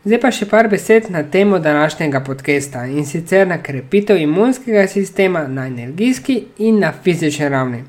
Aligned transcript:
Zdaj 0.00 0.16
pa 0.16 0.28
še 0.32 0.46
par 0.48 0.64
besed 0.72 1.10
na 1.12 1.20
temo 1.28 1.58
današnjega 1.60 2.22
podcasta 2.24 2.86
in 2.88 3.04
sicer 3.06 3.48
na 3.48 3.58
krepitev 3.62 4.16
imunskega 4.16 4.86
sistema 4.88 5.42
na 5.48 5.66
energijski 5.66 6.44
in 6.58 6.78
na 6.80 6.92
fizični 6.92 7.48
ravni. 7.48 7.82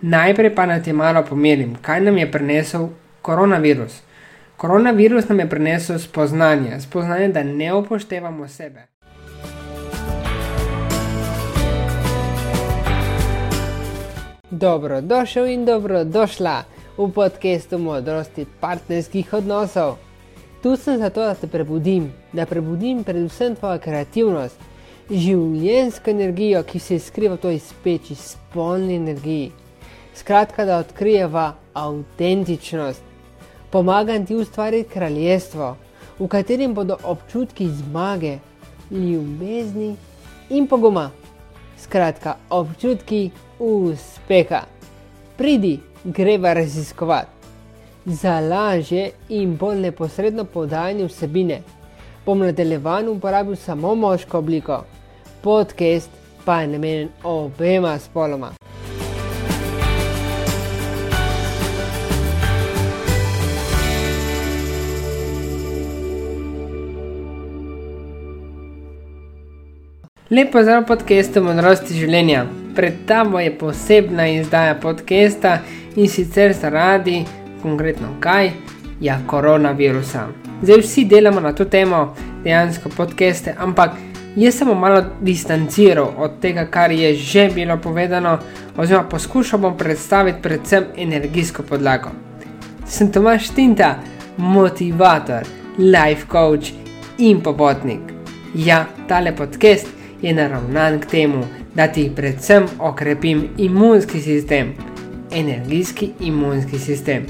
Najprej 0.00 0.54
pa 0.54 0.66
naj 0.66 0.82
ti 0.82 0.92
malo 0.92 1.22
pomerim, 1.28 1.74
kaj 1.82 2.00
nam 2.00 2.18
je 2.18 2.30
prinesel 2.32 2.88
koronavirus. 3.22 4.00
Koronavirus 4.56 5.28
nam 5.28 5.40
je 5.40 5.48
prinesel 5.50 5.98
spoznanje, 5.98 6.80
spoznanje, 6.80 7.28
da 7.28 7.42
ne 7.42 7.74
upoštevamo 7.74 8.48
sebe. 8.48 8.86
Dobro, 14.50 15.00
došel 15.00 15.46
in 15.46 15.64
dobro 15.64 16.04
došla 16.04 16.62
v 16.96 17.12
podkastu 17.12 17.78
modrosti 17.78 18.46
partnerskih 18.60 19.32
odnosov. 19.32 20.07
Tu 20.62 20.76
sem 20.76 20.98
zato, 20.98 21.20
da 21.20 21.34
te 21.34 21.46
prebudim, 21.46 22.12
da 22.32 22.46
prebudim 22.46 23.04
predvsem 23.06 23.54
tvojo 23.54 23.78
kreativnost, 23.78 24.58
življenjsko 25.06 26.10
energijo, 26.10 26.64
ki 26.66 26.80
se 26.82 26.98
skriva 26.98 27.36
v 27.36 27.42
toj 27.44 27.60
speči, 27.62 28.16
spolni 28.18 28.96
energiji. 28.98 29.52
Skratka, 30.18 30.66
da 30.66 30.80
odkrijeva 30.82 31.52
avtentičnost. 31.78 33.06
Pomagam 33.70 34.26
ti 34.26 34.34
ustvariti 34.34 34.90
kraljestvo, 34.90 35.76
v 36.18 36.26
katerem 36.26 36.74
bodo 36.74 36.98
občutki 37.06 37.68
zmage, 37.78 38.38
ljubezni 38.90 39.94
in 40.50 40.66
poguma. 40.66 41.10
Skratka, 41.78 42.34
občutki 42.50 43.28
uspeha. 43.62 44.64
Pridi, 45.38 45.78
greva 46.04 46.52
raziskovati 46.58 47.37
za 48.08 48.40
lažje 48.40 49.10
in 49.28 49.56
bolj 49.56 49.80
neposredno 49.80 50.44
podajanje 50.44 51.04
vsebine. 51.04 51.62
Bom 52.26 52.38
nadaljevan 52.38 53.08
uporabil 53.08 53.56
samo 53.56 53.94
moško 53.94 54.38
obliko, 54.38 54.84
podcast 55.42 56.10
pa 56.44 56.60
je 56.60 56.68
namenjen 56.68 57.08
obema 57.22 57.98
spoloma. 57.98 58.50
Lepo 70.30 70.62
zdrav 70.62 70.82
podcastu 70.86 71.40
Modrosti 71.40 71.94
življenja. 71.94 72.42
Pred 72.76 72.94
tabo 73.06 73.40
je 73.40 73.54
posebna 73.58 74.26
izdaja 74.28 74.74
podcasta 74.74 75.58
in 75.96 76.08
sicer 76.08 76.52
zaradi 76.52 77.22
konkretno 77.62 78.08
kaj, 78.20 78.50
ja, 79.00 79.20
koronavirusa. 79.26 80.26
Zdaj 80.62 80.80
vsi 80.80 81.04
delamo 81.04 81.40
na 81.40 81.52
to 81.52 81.64
temo, 81.64 82.14
dejansko 82.44 82.88
podcaste, 82.96 83.54
ampak 83.58 83.90
jaz 84.36 84.58
sem 84.58 84.68
malo 84.78 85.02
distanciral 85.20 86.12
od 86.16 86.40
tega, 86.40 86.66
kar 86.66 86.92
je 86.92 87.14
že 87.14 87.50
bilo 87.54 87.76
povedano, 87.76 88.38
oziroma 88.76 89.08
poskušal 89.08 89.58
bom 89.58 89.76
predstaviti 89.76 90.42
predvsem 90.42 90.84
energijsko 90.96 91.62
podlago. 91.62 92.10
Sem 92.86 93.12
Tomaš 93.12 93.48
Tinta, 93.48 93.98
motivator, 94.36 95.46
life 95.78 96.26
coach 96.32 96.72
in 97.18 97.40
popotnik. 97.40 98.00
Ja, 98.54 98.86
tale 99.08 99.36
podcast 99.36 99.86
je 100.22 100.34
naravnan 100.34 101.00
k 101.00 101.06
temu, 101.06 101.44
da 101.74 101.86
ti 101.86 102.10
predvsem 102.16 102.66
okrepim 102.78 103.48
imunski 103.58 104.20
sistem, 104.20 104.74
energijski 105.32 106.10
imunski 106.20 106.78
sistem. 106.78 107.26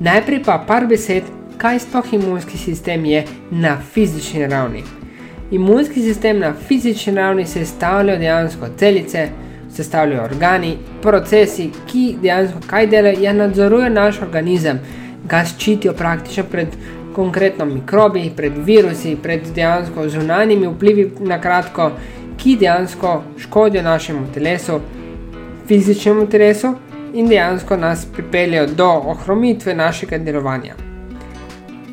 Najprej 0.00 0.42
pa 0.44 0.54
par 0.66 0.86
besed, 0.88 1.26
kaj 1.60 1.78
sploh 1.78 2.12
imunski 2.12 2.58
sistem 2.58 3.04
je 3.04 3.24
na 3.50 3.76
fizični 3.92 4.46
ravni. 4.46 4.82
Imunski 5.50 6.00
sistem 6.00 6.38
na 6.38 6.54
fizični 6.68 7.14
ravni 7.14 7.46
sestavlja 7.46 8.16
dejansko 8.16 8.66
celice, 8.78 9.28
sestavljajo 9.76 10.24
organi, 10.24 10.76
procesi, 11.02 11.68
ki 11.86 12.16
dejansko 12.22 12.60
kaj 12.66 12.86
delajo, 12.86 13.20
ja 13.20 13.32
nadzorujejo 13.32 13.92
naš 13.92 14.22
organizem, 14.22 14.80
ga 15.28 15.44
ščitijo 15.44 15.92
praktično 15.92 16.44
pred 16.50 16.80
konkretno 17.14 17.64
mikrobi, 17.68 18.30
pred 18.36 18.56
virusi, 18.56 19.18
pred 19.22 19.52
dejansko 19.54 20.08
zunanjimi 20.08 20.68
vplivi 20.68 21.10
na 21.20 21.40
kratko, 21.40 21.92
ki 22.40 22.56
dejansko 22.56 23.22
škodijo 23.38 23.82
našemu 23.82 24.32
telesu, 24.34 24.80
fizičnemu 25.68 26.26
telesu 26.26 26.74
in 27.14 27.28
dejansko 27.28 27.76
nas 27.76 28.06
pripeljejo 28.12 28.66
do 28.66 28.88
ohromitve 28.88 29.74
našega 29.74 30.18
delovanja. 30.18 30.74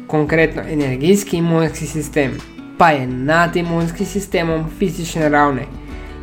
Konkretno 0.08 0.62
energijski 0.70 1.38
imunski 1.38 1.86
sistem 1.86 2.38
pa 2.78 2.90
je 2.90 3.08
nad 3.08 3.56
imunskim 3.56 4.06
sistemom 4.06 4.66
fizične 4.80 5.30
ravne 5.30 5.66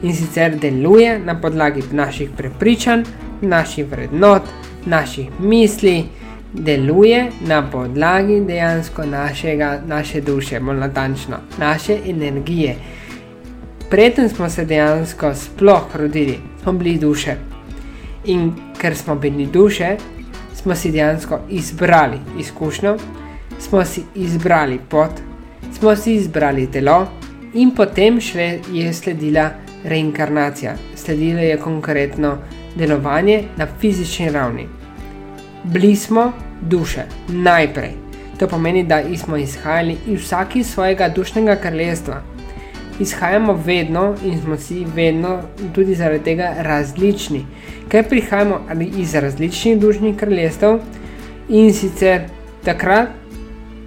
in 0.02 0.14
sicer 0.14 0.56
deluje 0.58 1.18
na 1.18 1.40
podlagi 1.40 1.82
naših 1.92 2.30
prepričanj, 2.36 3.02
naših 3.40 3.86
vrednot, 3.90 4.42
naših 4.86 5.28
misli, 5.40 6.04
deluje 6.52 7.30
na 7.40 7.70
podlagi 7.70 8.40
dejansko 8.40 9.06
našega, 9.06 9.80
naše 9.86 10.20
duše, 10.20 10.60
bolj 10.60 10.76
natančno, 10.76 11.36
naše 11.58 11.98
energije. 12.06 12.76
Preden 13.90 14.28
smo 14.28 14.50
se 14.50 14.64
dejansko 14.64 15.34
sploh 15.34 15.96
rodili, 15.96 16.38
smo 16.62 16.72
bili 16.72 16.98
duše. 16.98 17.53
In 18.24 18.52
ker 18.80 18.96
smo 18.96 19.14
bili 19.14 19.46
duše, 19.46 19.96
smo 20.54 20.74
si 20.74 20.92
dejansko 20.92 21.38
izbrali 21.50 22.18
izkušnjo, 22.40 22.96
smo 23.58 23.84
si 23.84 24.02
izbrali 24.14 24.78
pot, 24.88 25.10
smo 25.78 25.96
si 25.96 26.14
izbrali 26.14 26.70
telo, 26.70 27.06
in 27.54 27.70
potem 27.70 28.20
šle, 28.20 28.58
je 28.72 28.92
sledila 28.92 29.50
reinkarnacija, 29.84 30.74
sledilo 30.96 31.40
je 31.40 31.60
konkretno 31.60 32.38
delovanje 32.76 33.42
na 33.56 33.66
fizični 33.80 34.30
ravni. 34.30 34.66
Bili 35.64 35.96
smo 35.96 36.32
duše, 36.60 37.02
najprej. 37.28 37.90
To 38.38 38.48
pomeni, 38.48 38.84
da 38.84 39.02
smo 39.16 39.36
izhajali 39.36 39.96
iz 40.06 40.20
vsake 40.20 40.64
svojega 40.64 41.08
dušnega 41.08 41.56
kraljestva. 41.56 42.22
Izhajamo 43.00 43.60
vedno 43.66 44.14
in 44.24 44.40
smo 44.40 44.56
si 44.56 44.86
vedno 44.94 45.40
tudi 45.74 45.94
zaradi 45.94 46.24
tega 46.24 46.54
različni 46.58 47.44
ker 47.88 48.08
prihajamo 48.08 48.60
iz 48.98 49.14
različnih 49.14 49.78
dušnih 49.78 50.16
kraljestev 50.16 50.78
in 51.48 51.72
sicer 51.72 52.20
takrat 52.64 53.08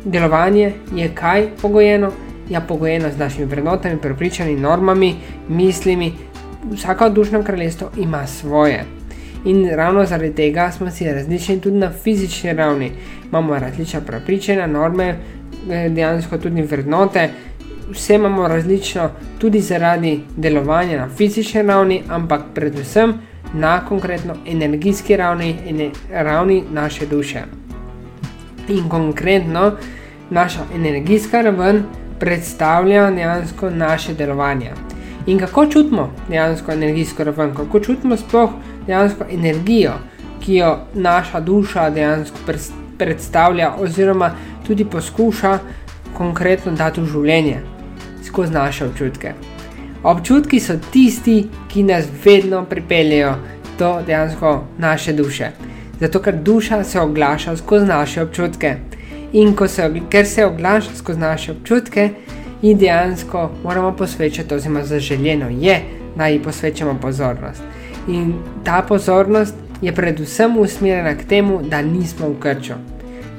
delovanje 0.06 0.74
je 0.96 1.10
kaj 1.16 1.48
pogojeno, 1.62 2.12
ja, 2.50 2.62
pogojeno 2.62 3.10
z 3.12 3.18
našimi 3.18 3.46
vrednotami, 3.46 3.98
prepričanji, 4.02 4.56
normami, 4.56 5.16
mislimi. 5.50 6.14
Vsaka 6.72 7.10
dušna 7.10 7.44
kraljestvo 7.44 7.90
ima 7.98 8.28
svoje. 8.28 8.86
In 9.46 9.70
ravno 9.76 10.06
zaradi 10.06 10.36
tega 10.36 10.72
smo 10.72 10.92
si 10.92 11.06
različni 11.06 11.60
tudi 11.62 11.78
na 11.78 11.92
fizični 12.04 12.54
ravni. 12.54 12.92
Imamo 13.30 13.60
različna 13.60 14.02
prepričanja, 14.02 14.68
norme, 14.68 15.16
eh, 15.70 15.90
dejansko 15.90 16.38
tudi 16.38 16.62
vrednote. 16.62 17.30
Vse 17.92 18.16
imamo 18.16 18.48
različno 18.48 19.10
tudi 19.40 19.62
zaradi 19.62 20.20
delovanja 20.38 20.98
na 20.98 21.10
fizični 21.18 21.62
ravni, 21.62 22.04
ampak 22.10 22.42
predvsem 22.56 23.14
na 23.54 23.86
konkretno 23.86 24.36
energijski 24.48 25.18
ravni 25.18 25.56
in 25.66 25.92
ravni 26.12 26.64
naše 26.72 27.06
duše. 27.06 27.42
In 28.68 28.90
konkretno 28.90 29.72
naša 30.30 30.60
energijska 30.76 31.42
raven 31.42 31.84
predstavlja 32.20 33.12
dejansko 33.12 33.70
naše 33.70 34.14
delovanje. 34.14 34.72
In 35.26 35.40
kako 35.40 35.66
čutimo 35.66 36.12
dejansko 36.30 36.72
energijsko 36.72 37.24
raven, 37.24 37.56
kako 37.56 37.80
čutimo 37.80 38.18
sploh 38.18 38.50
dejansko 38.88 39.26
energijo, 39.32 39.94
ki 40.46 40.56
jo 40.56 40.78
naša 40.94 41.40
duša 41.40 41.90
dejansko 41.90 42.38
predstavlja, 42.98 43.74
oziroma 43.80 44.32
tudi 44.68 44.86
poskuša 44.86 45.60
konkretno 46.18 46.72
dati 46.72 47.02
v 47.02 47.06
življenje 47.06 47.77
skozi 48.24 48.54
naše 48.54 48.86
občutke. 48.86 49.34
Občutki 50.04 50.60
so 50.60 50.74
tisti, 50.92 51.48
ki 51.68 51.84
nas 51.84 52.06
vedno 52.26 52.66
pripeljejo 52.66 53.36
do 53.80 53.98
dejansko 54.06 54.64
naše 54.78 55.14
duše. 55.14 55.52
Zato, 56.00 56.22
ker 56.22 56.36
duša 56.36 56.84
se 56.84 57.00
oglaša 57.00 57.58
skozi 57.58 57.86
naše 57.86 58.24
občutke. 58.24 58.76
In 59.34 59.56
se, 59.68 59.92
ker 60.10 60.26
se 60.26 60.46
oglaša 60.46 60.96
skozi 60.96 61.20
naše 61.20 61.52
občutke, 61.52 62.10
in 62.62 62.78
dejansko 62.78 63.50
moramo 63.64 63.92
posvečati, 63.92 64.56
oziroma 64.56 64.84
zaželjeno 64.84 65.50
je, 65.50 65.82
da 66.16 66.28
ji 66.28 66.44
posvečamo 66.44 66.98
pozornost. 67.02 67.62
In 68.08 68.34
ta 68.64 68.82
pozornost 68.88 69.56
je 69.82 69.96
predvsem 69.96 70.58
usmerjena 70.58 71.16
k 71.16 71.26
temu, 71.26 71.62
da 71.62 71.82
nismo 71.82 72.30
v 72.30 72.40
krču. 72.40 72.74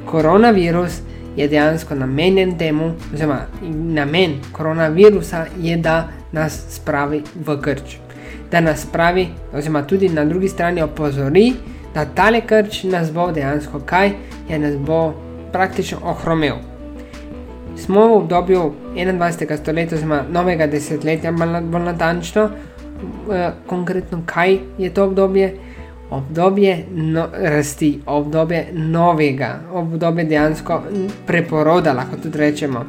Koronavirus 0.06 1.00
je 1.38 1.48
dejansko 1.48 1.94
namenjen 1.94 2.58
temu, 2.58 2.92
oziroma 3.14 3.40
namen 3.72 4.40
koronavirusa 4.52 5.44
je, 5.60 5.76
da 5.76 6.08
nas 6.32 6.60
spravi 6.70 7.22
v 7.34 7.56
krč. 7.62 7.96
Da 8.50 8.60
nas 8.60 8.82
spravi, 8.82 9.28
oziroma 9.54 9.82
tudi 9.82 10.08
na 10.08 10.24
drugi 10.24 10.48
strani 10.48 10.82
opozori, 10.82 11.52
da 11.94 12.04
tale 12.04 12.40
krč 12.40 12.82
nas 12.82 13.12
bo 13.12 13.30
dejansko 13.32 13.80
kaj, 13.86 14.10
je 14.48 14.58
nas 14.58 14.76
bo 14.76 15.14
praktično 15.52 15.98
ohromil. 16.02 16.54
smo 17.76 18.08
v 18.08 18.12
obdobju 18.12 18.72
21. 18.96 19.56
stoletja, 19.56 19.96
oziroma 19.96 20.22
novega 20.30 20.66
desetletja, 20.66 21.32
bolj 21.32 21.84
natančno, 21.84 22.50
eh, 23.32 23.50
konkretno 23.66 24.22
kaj 24.26 24.58
je 24.78 24.94
to 24.94 25.04
obdobje. 25.04 25.54
Obdobje 26.10 26.84
no, 26.90 27.26
rasti, 27.32 28.00
obdobje 28.06 28.66
novega, 28.72 29.60
obdobje 29.72 30.24
dejansko 30.24 30.82
preporoda, 31.26 31.92
lahko 31.92 32.16
tudi 32.16 32.38
rečemo. 32.38 32.84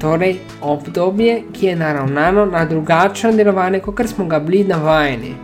Torej, 0.00 0.36
obdobje, 0.62 1.42
ki 1.52 1.66
je 1.66 1.76
naravnano 1.76 2.46
na 2.46 2.64
drugačno 2.64 3.32
delovanje, 3.32 3.80
kot 3.80 4.06
smo 4.06 4.26
ga 4.26 4.40
bili 4.40 4.64
navajeni. 4.64 5.34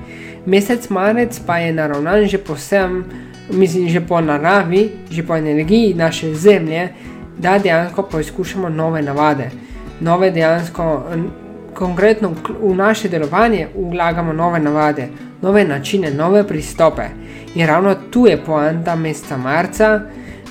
Mesec 0.46 0.90
marec 0.90 1.40
pa 1.46 1.58
je 1.58 1.72
naravnan 1.72 2.26
že 2.26 2.38
posem, 2.38 3.04
mislim, 3.50 3.88
že 3.88 4.00
po 4.00 4.20
naravi, 4.20 4.90
že 5.10 5.22
po 5.22 5.36
energiji 5.36 5.94
naše 5.94 6.34
zemlje, 6.34 6.88
da 7.38 7.58
dejansko 7.58 8.02
poizkušamo 8.02 8.68
nove 8.68 9.02
navade, 9.02 9.50
nove 10.00 10.30
dejansko, 10.30 11.04
konkretno 11.74 12.34
v 12.62 12.74
naše 12.74 13.08
delovanje, 13.08 13.68
vlagamo 13.74 14.32
nove 14.32 14.60
navade, 14.60 15.08
nove 15.42 15.64
načine, 15.64 16.10
nove 16.10 16.46
pristope. 16.48 17.02
In 17.54 17.66
ravno 17.66 17.94
tu 18.10 18.26
je 18.26 18.44
poanta 18.44 18.96
meseca 18.96 19.36
marca, 19.36 20.00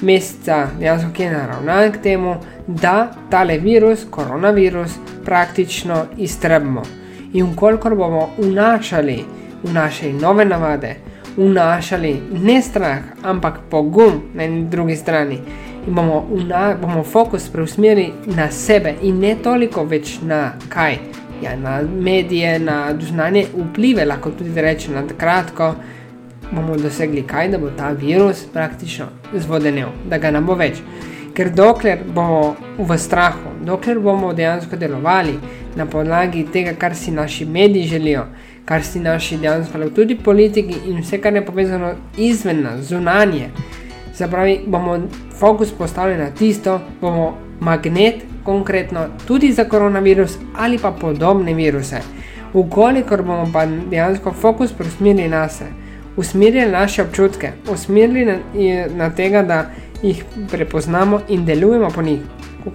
meseca 0.02 0.68
dejansko, 0.80 1.12
ki 1.14 1.24
je 1.24 1.32
naravnan 1.32 1.92
k 1.92 2.02
temu, 2.02 2.36
da 2.68 3.12
tale 3.30 3.58
virus, 3.58 4.06
koronavirus, 4.10 4.92
praktično 5.26 6.06
iztrebimo. 6.18 6.84
In 7.34 7.56
kolikor 7.56 7.96
bomo 7.96 8.30
vnašali 8.38 9.24
v 9.64 9.74
naše 9.74 10.14
nove 10.14 10.46
navade, 10.46 10.96
vnašali 11.38 12.22
ne 12.44 12.62
strah, 12.62 13.00
ampak 13.24 13.60
pogum 13.70 14.22
na 14.34 14.44
eni 14.44 14.66
drugi 14.70 14.96
strani, 14.96 15.40
in 15.88 15.94
bomo, 15.96 16.28
vna, 16.32 16.76
bomo 16.82 17.04
fokus 17.04 17.50
preusmerili 17.50 18.14
na 18.26 18.52
sebe 18.52 18.96
in 19.02 19.20
ne 19.20 19.36
toliko 19.44 19.84
več 19.84 20.20
na 20.24 20.54
kaj. 20.70 20.98
Ja, 21.42 21.56
na 21.58 21.82
medije, 21.82 22.60
na 22.60 22.94
znanje 23.02 23.48
vplive, 23.54 24.06
lahko 24.06 24.32
tudi 24.32 24.62
rečemo 24.62 25.02
na 25.02 25.18
kratko, 25.18 25.74
bomo 26.52 26.78
dosegli 26.78 27.24
kaj, 27.28 27.50
da 27.50 27.58
bo 27.58 27.72
ta 27.78 27.90
virus 27.92 28.46
praktično 28.54 29.06
zvodenil, 29.34 29.88
da 30.10 30.18
ga 30.18 30.32
ne 30.32 30.42
bo 30.42 30.56
več. 30.56 30.84
Ker 31.34 31.50
dokler 31.56 32.04
bomo 32.06 32.56
v 32.78 32.98
strahu, 32.98 33.56
dokler 33.66 34.00
bomo 34.00 34.34
dejansko 34.34 34.76
delovali 34.76 35.38
na 35.76 35.86
podlagi 35.86 36.44
tega, 36.54 36.76
kar 36.78 36.96
si 36.96 37.12
naši 37.12 37.46
mediji 37.46 37.88
želijo, 37.88 38.26
kar 38.66 38.84
si 38.84 39.00
naši 39.00 39.38
dejansko 39.38 39.90
tudi 39.96 40.16
politiki 40.16 40.76
in 40.92 41.00
vse, 41.02 41.22
kar 41.22 41.34
je 41.34 41.46
povezano 41.46 41.94
izven 42.18 42.62
nas, 42.62 42.86
zunanje, 42.90 43.50
Zapravi, 44.22 44.60
bomo 44.68 45.00
fokus 45.40 45.72
postavili 45.72 46.18
na 46.18 46.30
tisto, 46.30 46.80
bomo 47.02 47.38
magnet, 47.60 48.16
konkretno 48.44 49.06
tudi 49.28 49.52
za 49.52 49.66
koronavirus 49.66 50.38
ali 50.58 50.78
pa 50.78 50.92
podobne 50.92 51.54
viruse. 51.54 52.02
Ukolikor 52.54 53.24
bomo 53.24 53.50
pa 53.54 53.66
dejansko 53.66 54.34
fokus 54.34 54.74
preusmerili 54.74 55.28
na 55.30 55.50
sebe, 55.50 55.70
usmerili 56.18 56.72
naše 56.72 57.02
občutke, 57.02 57.52
usmerili 57.72 58.26
na, 58.26 58.38
na 58.96 59.10
tega, 59.10 59.42
da 59.44 59.66
jih 60.04 60.24
prepoznamo 60.52 61.22
in 61.30 61.46
delujemo 61.46 61.90
po 61.90 62.02
njih, 62.02 62.20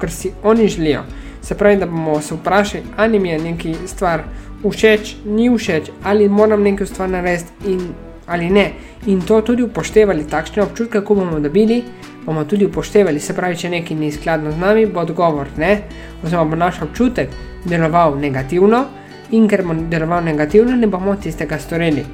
kot 0.00 0.10
si 0.10 0.32
oni 0.42 0.68
želijo. 0.68 1.02
Se 1.42 1.54
pravi, 1.54 1.76
da 1.76 1.86
bomo 1.86 2.20
se 2.20 2.34
vprašali, 2.34 2.82
ali 2.96 3.18
mi 3.18 3.28
je 3.28 3.38
neki 3.38 3.74
stvar 3.86 4.22
všeč, 4.70 5.16
ni 5.24 5.50
všeč, 5.58 5.90
ali 6.04 6.28
moram 6.28 6.62
nekaj 6.62 6.86
stvar 6.86 7.10
narediti 7.10 7.70
in 7.70 7.88
ali 8.26 8.50
ne. 8.50 8.72
In 9.06 9.20
to 9.20 9.40
tudi 9.42 9.62
upoštevali, 9.62 10.26
takšne 10.30 10.62
občutke, 10.62 11.00
ko 11.00 11.14
bomo 11.14 11.40
dobili, 11.40 11.82
bomo 12.26 12.44
tudi 12.44 12.66
upoštevali. 12.66 13.20
Se 13.20 13.34
pravi, 13.34 13.56
če 13.56 13.70
nekaj 13.70 13.96
ni 13.96 14.12
skladno 14.12 14.52
z 14.52 14.58
nami, 14.58 14.86
bo 14.86 15.00
odgovor 15.00 15.48
ne, 15.56 15.80
oziroma 16.24 16.50
bo 16.50 16.56
naš 16.56 16.82
občutek 16.82 17.30
deloval 17.64 18.18
negativno, 18.18 18.84
in 19.30 19.48
ker 19.48 19.62
bo 19.66 19.74
deloval 19.74 20.24
negativno, 20.24 20.76
ne 20.76 20.86
bomo 20.86 21.16
tistega 21.16 21.58
storili. 21.58 22.04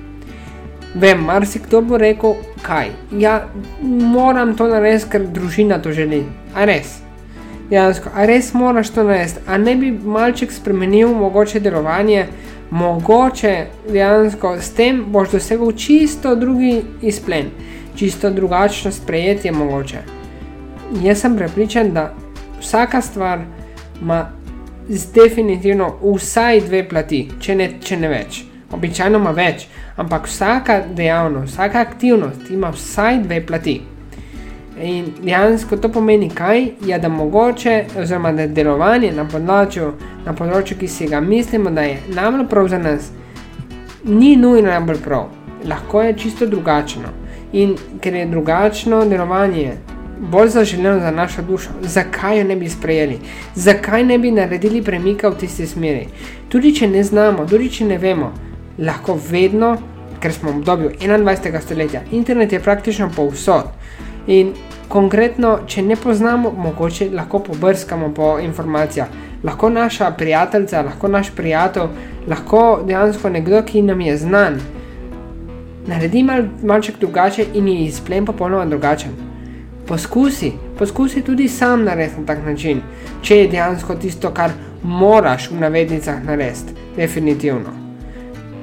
Vem, 0.95 1.25
marsikdo 1.25 1.81
bo 1.81 1.97
rekel, 1.97 2.37
kaj. 2.63 2.91
Ja, 3.17 3.47
moram 3.83 4.57
to 4.57 4.69
narediti, 4.69 5.09
ker 5.13 5.25
družina 5.25 5.81
to 5.81 5.93
želi. 5.93 6.27
A 6.55 6.67
res. 6.69 6.99
Jansko, 7.73 8.11
a 8.13 8.27
res 8.29 8.51
moraš 8.53 8.91
to 8.93 9.05
narediti, 9.09 9.41
a 9.49 9.57
ne 9.59 9.77
bi 9.77 9.93
malček 9.93 10.53
spremenil 10.53 11.15
mogoče 11.17 11.61
delovanje 11.65 12.27
mogoče 12.73 13.67
dejansko 13.89 14.57
s 14.61 14.73
tem 14.73 15.05
boš 15.13 15.31
dosegel 15.31 15.73
čisto 15.73 16.35
drugi 16.37 16.83
izplen, 17.03 17.51
čisto 17.97 18.31
drugačno 18.31 18.93
sprejetje 18.93 19.53
mogoče. 19.53 19.99
Jaz 21.03 21.21
sem 21.21 21.37
prepričan, 21.37 21.93
da 21.93 22.15
vsaka 22.61 23.01
stvar 23.01 23.41
ima 24.01 24.31
definitivno 25.15 25.95
vsaj 26.15 26.61
dve 26.61 26.89
plati, 26.89 27.29
če 27.41 27.55
ne, 27.55 27.69
če 27.81 27.97
ne 27.97 28.09
več. 28.09 28.43
Običajno 28.73 29.19
ima 29.19 29.31
več, 29.37 29.67
ampak 29.97 30.27
vsaka 30.27 30.81
dejavnost, 30.97 31.53
vsaka 31.53 31.81
aktivnost 31.81 32.51
ima 32.51 32.71
vsaj 32.73 33.19
dve 33.27 33.47
plati. 33.47 33.81
In 34.81 35.13
dejansko 35.23 35.77
to 35.77 35.89
pomeni 35.93 36.31
kaj? 36.31 36.67
Ja, 36.87 36.99
da 36.99 37.09
mogoče, 37.09 37.85
oziroma 38.01 38.33
da 38.33 38.47
delovanje 38.47 39.13
na 39.13 39.27
področju, 39.29 39.93
na 40.25 40.33
področju, 40.33 40.79
ki 40.81 40.89
si 40.89 41.09
ga 41.11 41.21
mislimo, 41.21 41.71
da 41.71 41.85
je 41.85 41.99
najbolj 42.09 42.47
prav 42.49 42.71
za 42.73 42.79
nas, 42.81 43.11
ni 44.05 44.33
nujno 44.37 44.71
najbolj 44.71 45.03
prav, 45.05 45.27
lahko 45.69 46.03
je 46.03 46.15
čisto 46.25 46.49
drugačno. 46.49 47.13
In 47.53 47.75
ker 48.01 48.15
je 48.17 48.31
drugačno 48.31 49.03
delovanje 49.05 49.75
bolj 50.33 50.49
zaželeno 50.55 51.01
za 51.01 51.11
našo 51.11 51.43
dušo, 51.43 51.71
zakaj 51.83 52.39
jo 52.39 52.45
ne 52.49 52.57
bi 52.57 52.69
sprejeli, 52.69 53.19
zakaj 53.55 54.05
ne 54.05 54.19
bi 54.19 54.31
naredili 54.31 54.83
premika 54.83 55.29
v 55.29 55.37
tisti 55.45 55.67
smeri. 55.67 56.07
Tudi 56.49 56.73
če 56.75 56.89
ne 56.89 57.03
znamo, 57.05 57.45
tudi 57.47 57.69
če 57.71 57.91
ne 57.91 57.99
vemo, 57.99 58.33
lahko 58.79 59.19
vedno, 59.29 59.75
ker 60.23 60.33
smo 60.33 60.53
v 60.53 60.63
obdobju 60.63 60.91
21. 61.01 61.61
stoletja, 61.61 62.03
internet 62.11 62.53
je 62.53 62.61
praktično 62.61 63.11
povsod. 63.17 63.69
In 64.27 64.53
konkretno, 64.89 65.59
če 65.67 65.83
ne 65.83 65.97
poznamo, 65.97 66.51
mogoče 66.51 67.11
lahko 67.11 67.39
pobrskamo 67.39 68.13
po 68.15 68.37
informacijah. 68.39 69.09
Lahko 69.43 69.71
naša 69.71 70.11
prijateljica, 70.19 70.83
lahko 70.83 71.09
naš 71.09 71.31
prijatelj, 71.37 71.89
lahko 72.29 72.83
dejansko 72.87 73.31
nekdo, 73.31 73.63
ki 73.67 73.83
nam 73.83 74.01
je 74.01 74.17
znan, 74.17 74.61
naredi 75.87 76.23
mal, 76.23 76.45
malček 76.63 77.01
drugače 77.01 77.47
in 77.55 77.69
je 77.69 77.85
izplen 77.85 78.27
popolnoma 78.27 78.67
drugačen. 78.67 79.11
Poskusi, 79.87 80.53
poskusi 80.79 81.23
tudi 81.23 81.49
sam 81.49 81.85
narediti 81.85 82.21
na 82.21 82.27
tak 82.27 82.45
način, 82.47 82.83
če 83.23 83.37
je 83.37 83.49
dejansko 83.49 83.95
tisto, 83.95 84.31
kar 84.31 84.55
moraš 84.83 85.51
v 85.51 85.59
navednicah 85.61 86.23
narediti, 86.25 86.79
definitivno. 86.97 87.75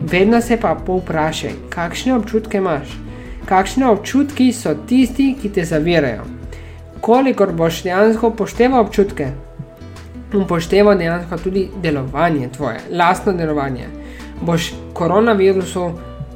Vedno 0.02 0.42
se 0.42 0.58
pa 0.58 0.76
povprašaj, 0.86 1.52
kakšne 1.70 2.16
občutke 2.16 2.58
imaš 2.58 3.09
kakšne 3.50 3.88
občutki 3.90 4.52
so 4.54 4.76
tisti, 4.88 5.34
ki 5.42 5.50
te 5.50 5.66
zavirajo. 5.66 6.26
Kolikor 7.02 7.52
boš 7.58 7.82
dejansko 7.84 8.30
upošteval 8.30 8.84
občutke, 8.86 9.32
upošteval 10.34 10.98
dejansko 11.00 11.38
tudi 11.44 11.68
delovanje 11.82 12.50
tvoje, 12.58 12.84
lastno 12.92 13.34
delovanje, 13.34 13.88
boš 14.42 14.74
koronavirusu 14.94 15.88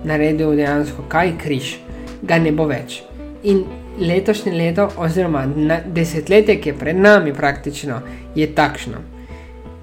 naredil 0.03 0.55
dejansko 0.57 1.05
kaj 1.07 1.35
križ, 1.43 1.75
ga 2.21 2.39
ne 2.41 2.51
bo 2.51 2.65
več. 2.65 3.03
In 3.43 3.61
letošnje 3.99 4.55
leto, 4.57 4.87
oziroma 4.97 5.45
desetletje, 5.85 6.57
ki 6.61 6.71
je 6.71 6.77
pred 6.79 6.97
nami, 6.97 7.33
praktično 7.33 7.99
je 8.35 8.47
takšno. 8.55 9.03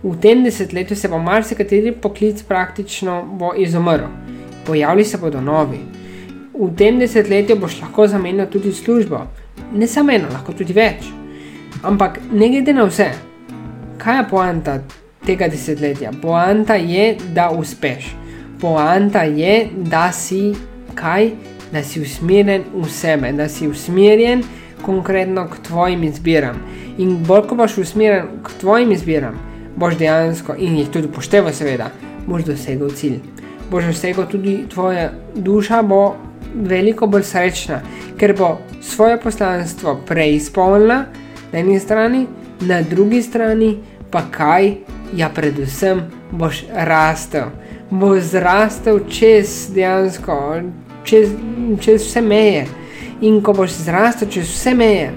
V 0.02 0.16
tem 0.18 0.42
desetletju 0.42 0.96
se 0.96 1.08
bo 1.12 1.18
marsikateri 1.20 1.92
poklic 1.92 2.42
praktično 2.42 3.22
izumrl, 3.56 4.08
pojavili 4.66 5.04
se 5.04 5.18
bodo 5.20 5.40
novi 5.40 5.78
v 6.60 6.74
tem 6.76 6.98
desetletju 6.98 7.56
boš 7.56 7.80
lahko 7.80 8.06
zamenjal 8.06 8.46
tudi 8.52 8.72
službo. 8.72 9.24
Ne 9.72 9.86
samo 9.86 10.12
eno, 10.12 10.28
lahko 10.32 10.52
tudi 10.52 10.76
več. 10.76 11.06
Ampak 11.82 12.18
ne 12.32 12.48
glede 12.52 12.74
na 12.76 12.84
vse, 12.84 13.08
kaj 13.98 14.18
je 14.18 14.26
poanta 14.30 14.74
tega 15.24 15.48
desetletja? 15.48 16.12
Poanta 16.22 16.76
je, 16.76 17.14
da 17.34 17.50
uspeš. 17.50 18.12
Poanta 18.60 19.22
je, 19.24 19.70
da 19.88 20.10
si 20.12 20.52
kaj, 20.94 21.30
da 21.72 21.82
si 21.82 22.02
usmerjen 22.02 22.66
v 22.74 22.88
sebe, 22.92 23.32
da 23.32 23.48
si 23.48 23.68
usmerjen 23.68 24.44
konkretno 24.82 25.46
k 25.48 25.62
tvojim 25.64 26.04
izbiram. 26.04 26.60
In 26.98 27.22
bolj 27.24 27.46
ko 27.48 27.56
boš 27.56 27.78
usmerjen 27.78 28.42
k 28.44 28.60
tvojim 28.60 28.92
izbiram, 28.92 29.38
boš 29.76 29.96
dejansko 29.96 30.58
in 30.58 30.76
jih 30.76 30.88
tudi 30.92 31.08
upošteval, 31.08 31.56
seveda, 31.56 31.88
boš 32.26 32.44
dosegel 32.52 32.92
cilj. 32.92 33.20
Boš 33.70 33.94
dosegel 33.94 34.26
tudi 34.28 34.58
tvoja 34.68 35.12
duša, 35.34 35.82
bo 35.82 36.16
veliko 36.54 37.06
bolj 37.06 37.22
srečna, 37.22 37.80
ker 38.18 38.34
bo 38.38 38.58
svoje 38.82 39.20
poslanstvo 39.20 40.00
preizpolnila 40.06 41.04
na 41.52 41.58
eni 41.58 41.80
strani, 41.80 42.26
na 42.60 42.82
drugi 42.82 43.22
strani 43.22 43.76
pa 44.10 44.22
kaj, 44.30 44.74
ja, 45.16 45.28
predvsem 45.34 46.02
boš 46.30 46.64
rastel. 46.74 47.50
Bo 47.90 48.14
zrastel 48.20 49.00
čez 49.10 49.70
dejansko, 49.74 50.62
čez, 51.04 51.30
čez 51.80 52.04
vse 52.06 52.22
meje. 52.22 52.66
In 53.20 53.40
ko 53.42 53.52
boš 53.52 53.74
zrastel 53.84 54.30
čez 54.30 54.50
vse 54.50 54.74
meje, 54.74 55.10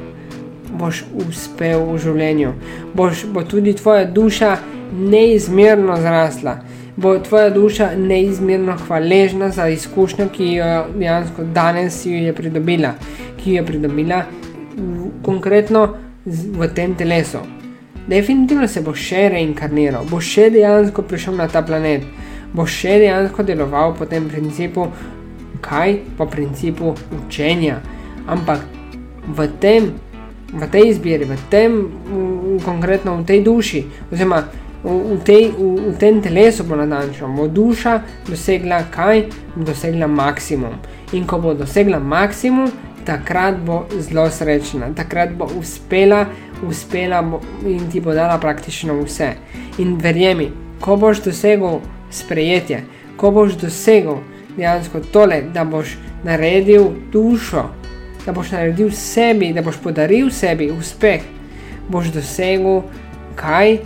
boš 0.74 1.04
uspel 1.14 1.86
v 1.86 1.98
življenju. 2.02 2.54
Boš, 2.94 3.26
bo 3.30 3.44
tudi 3.46 3.76
tvoja 3.78 4.06
duša 4.06 4.58
neizmerno 4.94 5.98
zrasla, 6.02 6.58
bo 6.96 7.20
tvoja 7.20 7.50
duša 7.50 7.96
neizmerno 7.96 8.78
hvaležna 8.88 9.50
za 9.50 9.68
izkušnjo, 9.70 10.28
ki 10.30 10.52
jo 10.54 10.86
dejansko 10.96 11.44
danes 11.44 12.06
je 12.06 12.34
pridobila, 12.34 12.94
ki 13.38 13.54
jo 13.54 13.62
je 13.62 13.66
pridobila 13.66 14.24
v, 14.78 15.10
konkretno 15.24 15.88
v 16.26 16.68
tem 16.76 16.96
telesu. 16.96 17.40
Definitivno 18.08 18.68
se 18.68 18.82
bo 18.82 18.94
še 18.94 19.30
reinkarniral, 19.32 20.06
bo 20.10 20.20
še 20.22 20.50
dejansko 20.52 21.06
prišel 21.08 21.38
na 21.40 21.48
ta 21.48 21.64
planet, 21.64 22.04
bo 22.54 22.66
še 22.68 23.00
dejansko 23.00 23.44
deloval 23.48 23.96
po 23.98 24.06
tem 24.06 24.28
principu, 24.30 24.90
kaj 25.64 26.02
po 26.18 26.28
principu 26.28 26.94
učenja. 27.16 27.80
Ampak 28.28 28.66
v 29.28 29.48
tem, 29.60 29.94
v 30.54 30.68
tej 30.68 30.90
izbiri, 30.92 31.26
v 31.26 31.40
tem, 31.50 31.80
v, 32.06 32.60
konkretno 32.66 33.16
v 33.22 33.26
tej 33.26 33.42
duši, 33.44 33.86
oziroma 34.12 34.44
v, 34.84 35.16
v, 35.16 35.20
tej, 35.24 35.52
v, 35.52 35.92
v 35.92 35.98
tem 35.98 36.22
telesu 36.22 36.64
bo 36.64 36.76
natančno, 36.76 37.32
bo 37.32 37.48
duša 37.48 38.02
dosegla 38.30 38.84
kaj, 38.92 39.30
dosegla 39.56 40.08
maksimum. 40.08 40.80
In 41.14 41.28
ko 41.28 41.40
bo 41.40 41.54
dosegla 41.54 42.00
maksimum, 42.00 42.72
takrat 43.06 43.60
bo 43.64 43.84
zelo 44.00 44.30
srečna, 44.32 44.94
takrat 44.96 45.36
bo 45.36 45.48
uspela 45.60 46.28
uspela 46.68 47.40
in 47.66 47.92
ti 47.92 48.00
bo 48.00 48.14
dala 48.14 48.38
praktično 48.38 49.02
vse. 49.04 49.34
In 49.78 49.98
verjemi, 49.98 50.52
ko 50.82 50.96
boš 50.98 51.24
dosegel 51.24 51.80
sprejetje, 52.12 52.84
ko 53.18 53.32
boš 53.32 53.58
dosegel 53.62 54.22
dejansko 54.58 55.00
tole, 55.12 55.42
da 55.54 55.64
boš 55.64 55.98
naredil 56.24 56.92
dušo, 57.12 57.70
da 58.26 58.32
boš 58.32 58.52
naredil 58.52 58.92
sebi, 58.92 59.54
da 59.54 59.62
boš 59.62 59.82
podaril 59.84 60.30
sebi 60.32 60.72
uspeh, 60.72 61.22
boš 61.90 62.14
dosegel 62.14 62.84
kaj, 63.36 63.80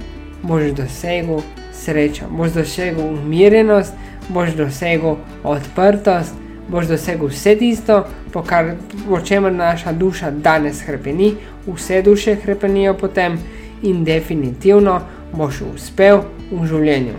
boš 0.47 0.71
dosegel 0.77 1.41
srečo, 1.73 2.25
boš 2.29 2.51
dosegel 2.51 3.05
umirjenost, 3.05 3.93
boš 4.29 4.55
dosegel 4.55 5.15
odprtost, 5.43 6.33
boš 6.67 6.87
dosegel 6.87 7.27
vse 7.27 7.55
tisto, 7.55 8.03
po, 8.33 8.43
kar, 8.43 8.75
po 9.09 9.19
čemer 9.21 9.53
naša 9.53 9.91
duša 9.91 10.31
danes 10.31 10.81
krepeni, 10.85 11.35
vse 11.67 12.01
duše 12.01 12.35
krepenijo 12.35 12.93
potem 12.93 13.39
in 13.83 14.03
definitivno 14.03 15.01
boš 15.33 15.61
uspel 15.75 16.21
v 16.51 16.67
življenju. 16.67 17.15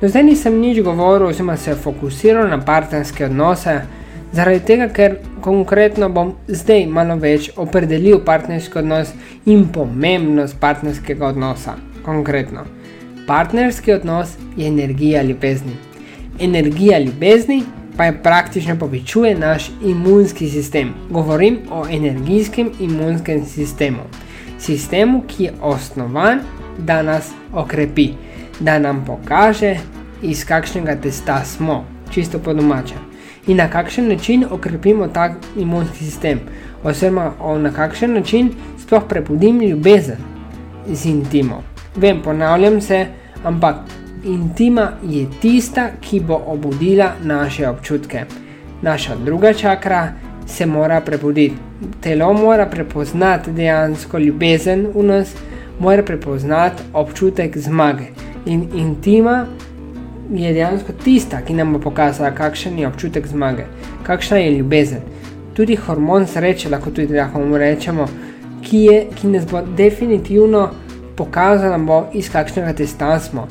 Do 0.00 0.08
zdaj 0.08 0.22
nisem 0.22 0.60
nič 0.60 0.82
govoril, 0.84 1.28
oziroma 1.28 1.56
se 1.56 1.74
fokusiral 1.74 2.48
na 2.48 2.58
partnerske 2.60 3.24
odnose, 3.24 3.80
zaradi 4.32 4.60
tega, 4.66 4.88
ker 4.92 5.16
konkretno 5.40 6.08
bom 6.12 6.34
zdaj 6.48 6.86
malo 6.90 7.16
več 7.20 7.50
opredelil 7.56 8.20
partnerski 8.26 8.78
odnos 8.82 9.14
in 9.46 9.68
pomembnost 9.72 10.60
partnerskega 10.60 11.30
odnosa. 11.32 11.78
Konkretno, 12.04 12.64
partnerski 13.26 13.92
odnos 13.92 14.28
je 14.56 14.68
energija 14.68 15.22
ljubezni. 15.22 15.72
Energija 16.40 16.98
ljubezni 16.98 17.62
pa 17.96 18.04
je 18.04 18.22
praktično 18.22 18.78
povečuje 18.78 19.38
naš 19.38 19.70
imunski 19.84 20.48
sistem. 20.48 20.94
Govorim 21.10 21.58
o 21.70 21.86
energijskem 21.90 22.70
imunskem 22.80 23.44
sistemu. 23.44 24.02
Sistemu, 24.58 25.22
ki 25.28 25.44
je 25.44 25.52
osnovan, 25.60 26.40
da 26.78 27.02
nas 27.02 27.30
okrepi, 27.52 28.08
da 28.60 28.78
nam 28.78 29.04
pokaže, 29.06 29.76
iz 30.22 30.44
kakšnega 30.44 30.96
testa 30.96 31.44
smo, 31.44 31.84
čisto 32.10 32.38
po 32.38 32.54
domačem. 32.54 32.98
In 33.46 33.56
na 33.56 33.68
kakšen 33.70 34.08
način 34.08 34.44
okrepimo 34.50 35.08
ta 35.08 35.34
imunski 35.56 36.04
sistem, 36.04 36.40
oziroma 36.82 37.32
na 37.60 37.72
kakšen 37.72 38.14
način 38.14 38.50
sploh 38.78 39.02
prebudim 39.08 39.60
ljubezen 39.60 40.16
z 40.86 41.06
intimo. 41.06 41.73
Vem, 41.96 42.20
ponavljam 42.22 42.80
se, 42.80 43.06
ampak 43.44 43.76
intima 44.24 44.88
je 45.02 45.26
tista, 45.40 45.88
ki 46.00 46.20
bo 46.20 46.42
obudila 46.46 47.12
naše 47.24 47.68
občutke. 47.68 48.24
Naša 48.82 49.16
druga 49.16 49.52
čakra 49.52 50.12
se 50.46 50.66
mora 50.66 51.00
prebuditi. 51.00 51.54
Telo 52.00 52.32
mora 52.32 52.66
prepoznati 52.66 53.52
dejansko 53.52 54.18
ljubezen 54.18 54.86
v 54.94 55.02
nas, 55.02 55.34
mora 55.80 56.02
prepoznati 56.02 56.82
občutek 56.92 57.58
zmage. 57.58 58.04
In 58.46 58.68
intima 58.74 59.46
je 60.32 60.52
dejansko 60.52 60.92
tista, 61.04 61.40
ki 61.40 61.54
nam 61.54 61.72
bo 61.72 61.78
pokazala, 61.78 62.30
kakšen 62.30 62.78
je 62.78 62.88
občutek 62.88 63.26
zmage, 63.26 63.64
kakšna 64.02 64.36
je 64.36 64.50
ljubezen. 64.58 65.00
Tudi 65.54 65.76
hormon 65.76 66.26
sreče, 66.26 66.68
lahko 66.68 66.90
tudi 66.90 67.14
lahko 67.14 67.40
mu 67.40 67.58
rečemo, 67.58 68.06
ki, 68.62 68.78
je, 68.78 69.06
ki 69.14 69.26
nas 69.26 69.46
bo 69.46 69.62
definitivno 69.76 70.70
pokazala, 71.16 71.78
bo, 71.78 72.04
iz 72.12 72.30
kakšnega 72.32 72.72
testa 72.72 73.18
smo 73.20 73.48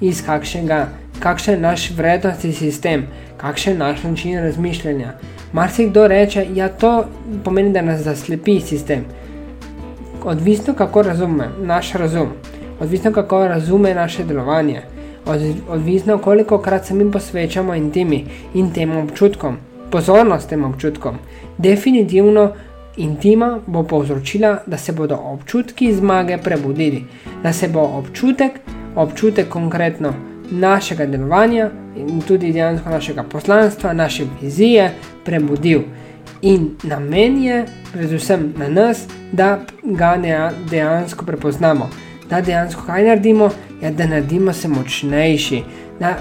iz 0.00 0.22
kakšnega, 0.26 0.88
kakšen 1.20 1.54
je 1.54 1.60
naš 1.60 1.90
vrednostni 1.96 2.52
sistem, 2.52 3.06
kakšen 3.36 3.72
je 3.72 3.78
naš 3.78 4.02
način 4.02 4.38
razmišljanja. 4.42 5.12
Marsikdo 5.52 6.06
reče, 6.08 6.46
ja, 6.54 6.68
to 6.68 7.04
pomeni, 7.44 7.72
da 7.72 7.82
nas 7.82 8.00
zaslepi 8.00 8.60
sistem. 8.60 9.04
Odvisno, 10.24 10.74
kako 10.74 11.02
razume 11.02 11.48
naš 11.62 11.92
razum, 11.92 12.28
odvisno, 12.80 13.12
kako 13.12 13.48
razume 13.48 13.94
naše 13.94 14.24
delovanje, 14.24 14.82
odvisno, 15.68 16.18
koliko 16.18 16.58
krat 16.58 16.86
se 16.86 16.94
mi 16.94 17.12
posvečamo 17.12 17.74
in 17.74 17.90
temi 17.90 18.24
in 18.54 18.70
tem 18.72 18.96
občutkom, 18.96 19.56
pozornost 19.90 20.48
tem 20.48 20.64
občutkom. 20.64 21.16
Definitivno 21.58 22.52
intima 22.96 23.58
bo 23.66 23.82
povzročila, 23.82 24.58
da 24.66 24.78
se 24.78 24.92
bodo 24.92 25.16
občutki 25.16 25.94
zmage 25.94 26.38
prebudili, 26.38 27.04
da 27.42 27.52
se 27.52 27.68
bo 27.68 27.80
občutek 27.80 28.60
občutek 28.96 29.48
konkretno 29.48 30.14
našega 30.50 31.06
delovanja 31.06 31.70
in 31.96 32.20
tudi 32.20 32.52
dejansko 32.52 32.90
našega 32.90 33.22
poslanstva, 33.22 33.92
naše 33.92 34.24
vizije 34.42 34.90
prebudil. 35.24 35.80
In 36.42 36.70
namen 36.82 37.42
je, 37.42 37.64
predvsem 37.92 38.54
na 38.56 38.68
nas, 38.68 39.06
da 39.32 39.60
ga 39.82 40.16
dejansko 40.70 41.24
prepoznamo, 41.24 41.90
da 42.30 42.40
dejansko 42.40 42.82
kaj 42.86 43.04
naredimo, 43.04 43.50
ja, 43.82 43.90
da 43.90 44.06
naredimo 44.06 44.52
se 44.52 44.68
močnejši, 44.68 45.62
da 46.00 46.16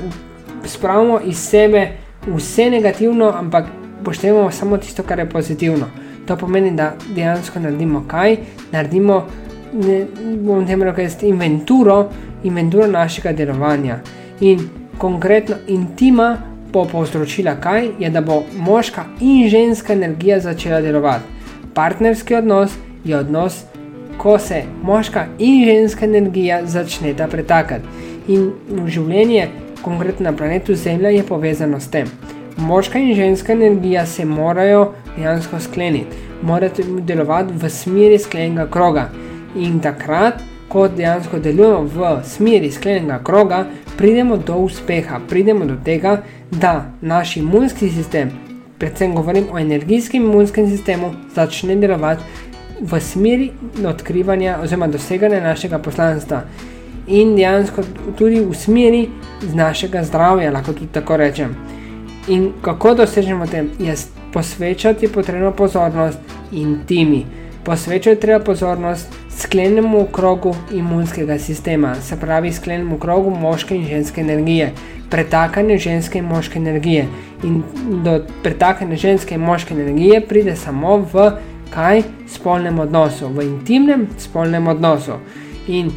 spravimo 0.66 1.20
iz 1.26 1.38
sebe 1.38 1.88
vse 2.28 2.70
negativno, 2.70 3.34
ampak 3.40 3.66
poštevamo 4.04 4.52
samo 4.52 4.78
tisto, 4.78 5.04
kar 5.04 5.20
je 5.20 5.30
pozitivno. 5.30 5.86
To 6.26 6.38
pomeni, 6.38 6.72
da 6.72 6.94
dejansko 7.16 7.60
naredimo 7.60 8.04
kaj, 8.08 8.38
naredimo, 8.72 9.26
ne 9.74 10.06
bom 10.42 10.66
tem 10.66 10.84
rekel, 10.84 11.10
inventuro 11.22 12.10
inventuro 12.46 12.88
našega 12.88 13.34
delovanja. 13.34 14.00
In 14.40 14.60
konkretno 14.98 15.56
intima 15.68 16.38
bo 16.74 16.86
povzročila 16.86 17.56
kaj, 17.62 17.90
je 18.00 18.10
da 18.10 18.22
bo 18.22 18.44
moška 18.58 19.06
in 19.22 19.50
ženska 19.50 19.94
energija 19.94 20.40
začela 20.40 20.82
delovati. 20.82 21.24
Partnerski 21.74 22.36
odnos 22.36 22.72
je 23.06 23.18
odnos, 23.18 23.64
ko 24.18 24.40
se 24.40 24.64
moška 24.84 25.26
in 25.40 25.66
ženska 25.66 26.06
energija 26.06 26.66
začneta 26.66 27.28
pretakati. 27.28 27.86
In 28.28 28.52
življenje, 28.88 29.50
konkretno 29.82 30.32
na 30.32 30.38
planetu 30.38 30.76
Zemlja, 30.76 31.10
je 31.10 31.24
povezano 31.24 31.80
s 31.80 31.88
tem. 31.88 32.08
Moška 32.58 33.00
in 33.00 33.16
ženska 33.16 33.54
energija 33.54 34.06
se 34.06 34.26
morajo 34.26 34.94
dejansko 35.18 35.60
skleniti, 35.60 36.16
morajo 36.42 36.72
delovati 37.02 37.54
v 37.54 37.70
smeri 37.70 38.20
sklenjenega 38.20 38.68
kroga. 38.72 39.10
In 39.56 39.80
takrat 39.80 40.42
ko 40.70 40.88
dejansko 40.88 41.40
delujemo 41.40 41.84
v 41.84 42.24
smeri 42.24 42.72
sklenjenega 42.72 43.20
kroga, 43.24 43.66
pridemo 43.98 44.38
do 44.38 44.56
uspeha, 44.56 45.20
pridemo 45.30 45.66
do 45.66 45.76
tega, 45.86 46.22
da 46.52 46.92
naš 47.02 47.38
imunski 47.38 47.90
sistem, 47.90 48.32
predvsem 48.80 49.16
govorim 49.16 49.46
o 49.52 49.60
energijskem 49.60 50.24
imunskem 50.24 50.70
sistemu, 50.70 51.14
začne 51.36 51.76
delovati 51.76 52.24
v 52.82 53.00
smeri 53.00 53.52
odkrivanja 53.88 54.60
oziroma 54.64 54.88
doseganja 54.88 55.42
našega 55.44 55.80
poslanstva. 55.80 56.42
In 57.08 57.36
dejansko 57.36 57.84
tudi 58.18 58.40
v 58.42 58.54
smeri 58.56 59.08
našega 59.54 60.04
zdravja, 60.04 60.52
lahko 60.52 60.74
tudi 60.74 60.92
tako 60.92 61.18
rečem. 61.18 61.56
In 62.28 62.52
kako 62.62 62.94
dosežemo 62.94 63.46
tem, 63.48 63.70
je 63.80 63.96
posvečati 64.34 65.08
potrebno 65.08 65.52
pozornost 65.52 66.20
intimi. 66.52 67.26
Posvečati 67.64 68.22
treba 68.22 68.44
pozornost 68.44 69.08
sklenemo 69.30 70.00
v 70.00 70.12
krogu 70.12 70.56
imunskega 70.74 71.40
sistema, 71.40 71.96
se 71.96 72.20
pravi, 72.20 72.54
sklenemo 72.54 72.96
v 72.96 73.00
krogu 73.00 73.30
moške 73.30 73.76
in 73.76 73.86
ženske 73.88 74.22
energije, 74.22 74.72
pretakanje 75.10 75.78
ženske 75.78 76.20
in 76.20 76.26
moške 76.26 76.60
energije. 76.60 77.08
In 77.44 77.64
do 78.04 78.20
pretakanja 78.44 78.96
ženske 78.96 79.36
in 79.36 79.42
moške 79.42 79.74
energije 79.74 80.22
pride 80.28 80.56
samo 80.56 80.98
v 81.14 81.32
kaj 81.70 82.04
spolnem 82.28 82.80
odnosu, 82.80 83.28
v 83.28 83.44
intimnem 83.44 84.08
spolnem 84.18 84.68
odnosu. 84.68 85.20
In 85.68 85.92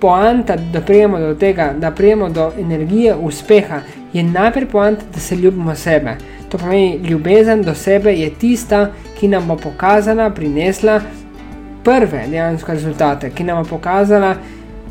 poanta, 0.00 0.56
da 0.72 0.80
prijemo 0.80 1.18
do 1.18 1.34
tega, 1.34 1.72
da 1.78 1.90
prijemo 1.90 2.28
do 2.28 2.52
energije 2.58 3.14
uspeha, 3.14 3.80
je 4.12 4.22
najprej 4.22 4.66
poanta, 4.66 5.04
da 5.14 5.20
se 5.20 5.36
ljubimo 5.36 5.74
sebe. 5.74 6.16
To 6.48 6.58
pomeni, 6.58 6.96
ljubezen 7.08 7.62
do 7.62 7.74
sebe 7.74 8.12
je 8.12 8.30
tista, 8.30 8.90
ki 9.18 9.28
nam 9.28 9.48
bo 9.48 9.56
pokazana, 9.56 10.30
prinesla 10.30 11.00
prve 11.84 12.26
dejansko 12.30 12.72
rezultate, 12.72 13.30
ki 13.30 13.44
nam 13.44 13.58
je 13.58 13.64
pokazala 13.70 14.34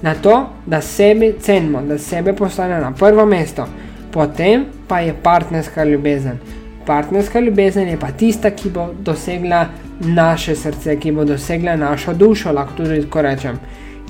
na 0.01 0.15
to, 0.15 0.49
da 0.65 0.81
sebe 0.81 1.33
cenimo, 1.41 1.81
da 1.81 1.97
sebe 1.97 2.33
postane 2.33 2.79
na 2.81 2.91
prvo 2.91 3.25
mesto. 3.25 3.65
Potem 4.11 4.65
pa 4.87 4.99
je 4.99 5.13
partnerska 5.23 5.83
ljubezen. 5.83 6.37
Partnerska 6.85 7.39
ljubezen 7.39 7.87
je 7.87 7.99
pa 7.99 8.11
tista, 8.11 8.51
ki 8.51 8.69
bo 8.69 8.89
dosegla 8.99 9.65
naše 9.99 10.55
srce, 10.55 10.99
ki 10.99 11.11
bo 11.11 11.25
dosegla 11.25 11.75
našo 11.75 12.13
dušo, 12.13 12.51
lahko 12.51 12.73
tudi 12.77 13.01
tako 13.01 13.21
rečem, 13.21 13.59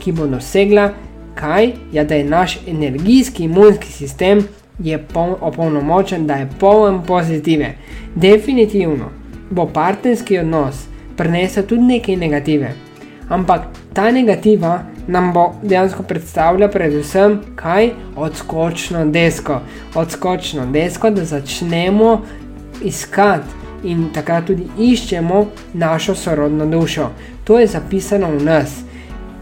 ki 0.04 0.12
bo 0.12 0.28
dosegla 0.28 0.90
kaj, 1.36 1.72
ja, 1.94 2.04
da 2.04 2.16
je 2.16 2.24
naš 2.24 2.58
energijski 2.68 3.44
imunski 3.44 3.92
sistem 3.92 4.48
opolnomočen, 5.42 6.28
da 6.28 6.34
je 6.34 6.50
poln 6.60 7.02
pozitive. 7.08 7.76
Definitivno 8.16 9.10
bo 9.50 9.68
partnerski 9.74 10.40
odnos 10.40 10.86
prinesel 11.18 11.64
tudi 11.64 11.82
nekaj 11.82 12.16
negative, 12.16 12.74
ampak 13.30 13.62
ta 13.94 14.12
negativa 14.12 14.84
nam 15.08 15.34
bo 15.34 15.54
dejansko 15.64 16.04
predstavljala 16.04 16.72
predvsem 16.72 17.40
kaj 17.56 17.90
odskočno 18.16 19.06
desko. 19.06 19.60
Odskočno 19.96 20.66
desko, 20.66 21.10
da 21.10 21.26
začnemo 21.26 22.22
iskati 22.84 23.64
in 23.84 24.10
takrat 24.14 24.46
tudi 24.46 24.68
iščemo 24.78 25.46
našo 25.74 26.16
sorodno 26.16 26.66
dušo. 26.66 27.10
To 27.44 27.60
je 27.60 27.68
zapisano 27.68 28.32
v 28.32 28.44
nas. 28.44 28.84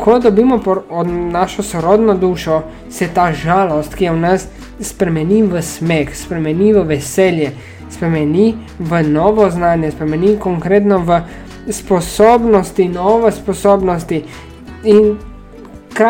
Ko 0.02 0.20
dobimo 0.20 0.60
od 0.90 1.08
našo 1.08 1.64
sorodno 1.64 2.14
dušo, 2.14 2.62
se 2.90 3.08
ta 3.14 3.34
žalost, 3.34 3.96
ki 3.96 4.04
je 4.04 4.12
v 4.12 4.18
nas, 4.20 4.48
spremeni 4.80 5.44
v 5.44 5.62
smeh, 5.62 6.16
spremeni 6.18 6.74
v 6.74 6.82
veselje, 6.90 7.52
spremeni 7.90 8.56
v 8.80 9.04
novo 9.04 9.50
znanje, 9.50 9.92
spremeni 9.92 10.40
konkretno 10.40 10.98
v 11.06 11.22
sposobnosti, 11.70 12.88
nove 12.90 13.32
sposobnosti. 13.32 14.24
In 14.84 15.18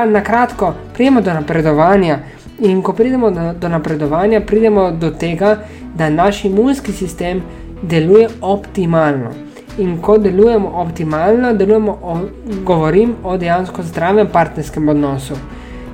na 0.07 0.23
kratko, 0.23 0.73
pridemo 0.93 1.21
do 1.21 1.33
napredovanja. 1.33 2.19
In 2.59 2.81
ko 2.81 2.93
pridemo 2.93 3.31
do, 3.31 3.53
do 3.53 3.69
napredovanja, 3.69 4.39
pridemo 4.41 4.91
do 4.91 5.11
tega, 5.11 5.57
da 5.97 6.09
naš 6.09 6.45
imunski 6.45 6.91
sistem 6.91 7.43
deluje 7.81 8.29
optimalno. 8.41 9.50
In 9.77 10.01
ko 10.01 10.17
delujemo 10.17 10.69
optimalno, 10.81 11.53
delujemo 11.53 11.97
o, 12.01 12.17
govorim 12.63 13.15
o 13.23 13.37
dejansko 13.37 13.83
zdravem 13.83 14.27
partnerskem 14.27 14.89
odnosu. 14.89 15.35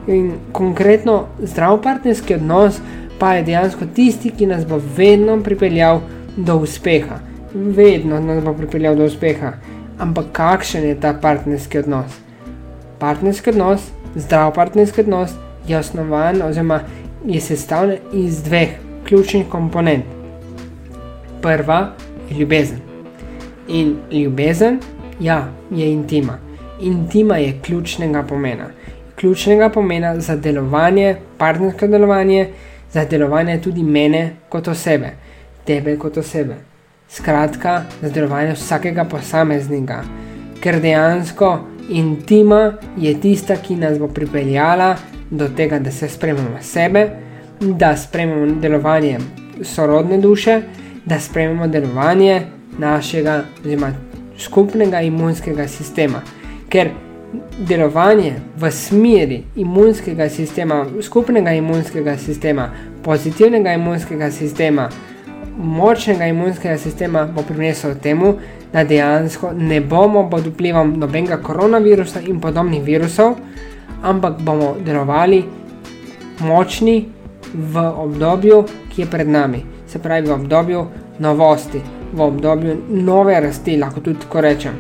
In 0.08 0.32
konkretno 0.52 1.26
zdrav 1.40 1.82
partnerski 1.82 2.36
odnos 2.36 2.80
pa 3.20 3.34
je 3.34 3.44
dejansko 3.44 3.86
tisti, 3.96 4.32
ki 4.32 4.46
nas 4.46 4.66
bo 4.66 4.80
vedno 4.98 5.38
pripeljal 5.44 6.02
do 6.38 6.58
uspeha. 6.58 7.20
Vedno 7.54 8.20
nas 8.20 8.44
bo 8.44 8.54
pripeljal 8.54 8.96
do 8.96 9.06
uspeha. 9.06 9.54
Ampak 10.00 10.26
kakšen 10.32 10.84
je 10.84 10.96
ta 11.00 11.14
partnerski 11.22 11.80
odnos? 11.80 12.18
Partnerski 13.00 13.50
odnos, 13.50 13.90
zdrav 14.16 14.54
partnerski 14.54 15.02
odnos 15.02 15.34
je 15.68 15.78
osnovan 15.78 16.42
oziroma 16.42 16.80
je 17.26 17.42
sestavljen 17.42 17.98
iz 18.14 18.44
dveh 18.44 18.70
ključnih 19.06 19.48
komponent. 19.50 20.06
Prva 21.42 21.90
je 22.30 22.38
ljubezen. 22.38 22.87
In 23.68 23.96
ljubezen, 24.12 24.80
ja, 25.20 25.48
je 25.72 25.92
intima. 25.92 26.38
Intima 26.82 27.38
je 27.38 27.60
ključnega 27.62 28.24
pomena. 28.24 28.66
Ključnega 29.16 29.70
pomena 29.70 30.20
za 30.20 30.36
delovanje, 30.36 31.16
partnersko 31.38 31.88
delovanje, 31.88 32.48
za 32.92 33.06
delovanje 33.06 33.62
tudi 33.62 33.84
mene 33.84 34.36
kot 34.50 34.68
osebe, 34.68 35.10
tebe 35.66 35.98
kot 35.98 36.18
osebe. 36.18 36.56
Skratka, 37.10 37.82
za 38.02 38.10
delovanje 38.10 38.54
vsakega 38.54 39.04
posameznika, 39.04 40.04
ker 40.62 40.82
dejansko 40.82 41.60
intima 41.90 42.74
je 42.98 43.20
tista, 43.22 43.56
ki 43.56 43.76
nas 43.76 44.00
bo 44.00 44.08
pripeljala 44.08 44.96
do 45.30 45.48
tega, 45.50 45.80
da 45.80 45.92
se 45.92 46.10
sprememo 46.10 46.58
sebe, 46.62 47.10
da 47.60 47.98
sprememo 47.98 48.60
delovanje 48.62 49.18
sorodne 49.64 50.18
duše, 50.18 50.62
da 51.06 51.20
sprememo 51.20 51.68
delovanje 51.68 52.42
našega 52.78 53.44
oziroma 53.60 53.92
skupnega 54.38 55.02
imunskega 55.02 55.68
sistema. 55.68 56.22
Ker 56.70 56.92
delovanje 57.60 58.36
v 58.58 58.72
smeri 58.72 59.44
imunskega 59.56 60.30
sistema, 60.30 60.86
skupnega 61.02 61.52
imunskega 61.54 62.18
sistema, 62.18 62.70
pozitivnega 63.04 63.74
imunskega 63.74 64.32
sistema, 64.32 64.90
močnega 65.58 66.28
imunskega 66.28 66.78
sistema 66.78 67.26
bo 67.26 67.42
prinesel 67.42 67.96
temu, 68.02 68.36
da 68.74 68.84
dejansko 68.84 69.52
ne 69.54 69.82
bomo 69.82 70.30
pod 70.30 70.48
vplivom 70.48 70.94
nobenega 71.00 71.38
koronavirusa 71.38 72.22
in 72.28 72.40
podobnih 72.42 72.84
virusov, 72.84 73.36
ampak 74.04 74.42
bomo 74.42 74.76
delovali 74.86 75.44
močni 76.40 77.06
v 77.54 77.86
obdobju, 77.98 78.64
ki 78.92 79.02
je 79.02 79.08
pred 79.10 79.28
nami. 79.28 79.64
Se 79.88 80.00
pravi, 80.00 80.28
v 80.28 80.34
obdobju 80.34 80.86
novosti, 81.20 81.82
v 82.14 82.22
obdobju 82.22 82.78
nove 82.90 83.40
rasti, 83.40 83.78
lahko 83.78 84.00
tudi 84.00 84.20
tako 84.20 84.42
rečem. 84.42 84.74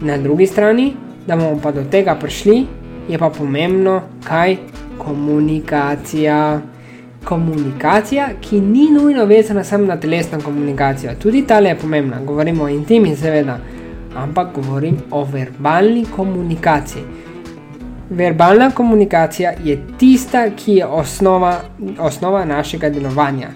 Na 0.00 0.18
drugi 0.18 0.46
strani, 0.46 0.92
da 1.26 1.36
bomo 1.36 1.60
pa 1.62 1.72
do 1.72 1.84
tega 1.90 2.14
prišli, 2.14 2.66
je 3.08 3.18
pa 3.18 3.30
pomembno, 3.30 4.02
kaj 4.24 4.56
komunikacija. 4.98 6.60
Komunikacija, 7.24 8.28
ki 8.40 8.60
ni 8.60 8.90
nujno 8.90 9.24
vezana 9.24 9.64
samo 9.64 9.84
na 9.84 9.96
telesno 10.00 10.40
komunikacijo, 10.40 11.12
tudi 11.22 11.46
ta 11.46 11.58
je 11.58 11.74
pomembna, 11.78 12.20
govorimo 12.24 12.64
o 12.64 12.68
intimi, 12.68 13.16
seveda, 13.16 13.58
ampak 14.16 14.54
govorim 14.54 14.96
o 15.10 15.24
verbalni 15.24 16.06
komunikaciji. 16.16 17.02
Verbalna 18.10 18.70
komunikacija 18.70 19.52
je 19.64 19.82
tista, 19.98 20.50
ki 20.56 20.72
je 20.72 20.86
osnova, 20.86 21.60
osnova 21.98 22.44
našega 22.44 22.90
delovanja, 22.90 23.48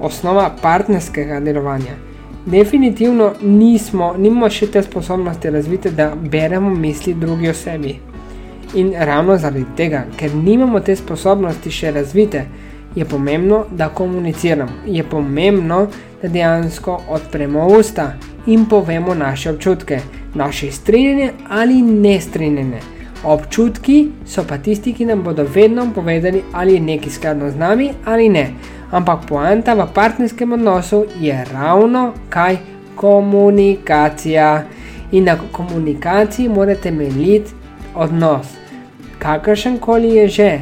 osnova 0.00 0.50
partnerskega 0.62 1.40
delovanja 1.40 1.96
definitivno 2.46 3.32
nismo, 3.42 4.14
nimamo 4.18 4.50
še 4.50 4.66
te 4.66 4.82
sposobnosti 4.82 5.50
razvite, 5.50 5.90
da 5.90 6.12
beremo 6.14 6.70
misli 6.70 7.14
drugi 7.14 7.48
osebi. 7.48 7.96
In 8.74 8.92
ravno 8.98 9.36
zaradi 9.38 9.64
tega, 9.76 10.04
ker 10.18 10.34
nimamo 10.34 10.80
te 10.80 10.96
sposobnosti 10.96 11.70
še 11.70 11.90
razvite, 11.90 12.46
je 12.96 13.04
pomembno, 13.04 13.64
da 13.70 13.88
komuniciramo. 13.88 14.72
Je 14.86 15.04
pomembno, 15.04 15.86
da 16.22 16.28
dejansko 16.28 17.00
odpremo 17.08 17.66
usta 17.66 18.12
in 18.46 18.64
povemo 18.66 19.14
naše 19.14 19.50
občutke, 19.50 20.00
naše 20.34 20.70
strinjene 20.72 21.32
ali 21.48 21.82
nestrinjene. 21.82 22.80
Občutki 23.24 24.08
so 24.26 24.44
pa 24.48 24.58
tisti, 24.58 24.92
ki 24.94 25.04
nam 25.04 25.22
bodo 25.22 25.44
vedno 25.54 25.88
povedali, 25.94 26.42
ali 26.52 26.74
je 26.74 26.80
nekaj 26.80 27.10
skladno 27.10 27.50
z 27.50 27.56
nami 27.56 27.90
ali 28.04 28.28
ne 28.28 28.50
ampak 28.90 29.26
poanta 29.28 29.74
v 29.74 29.86
partnerskem 29.94 30.52
odnosu 30.52 31.04
je 31.20 31.44
ravno 31.52 32.12
kaj 32.28 32.56
komunikacija. 32.94 34.64
In 35.12 35.24
na 35.24 35.36
komunikaciji 35.52 36.48
morate 36.48 36.80
temeljiti 36.80 37.52
odnos. 37.94 38.46
Kakršen 39.18 39.78
koli 39.78 40.08
je 40.08 40.28
že 40.28 40.60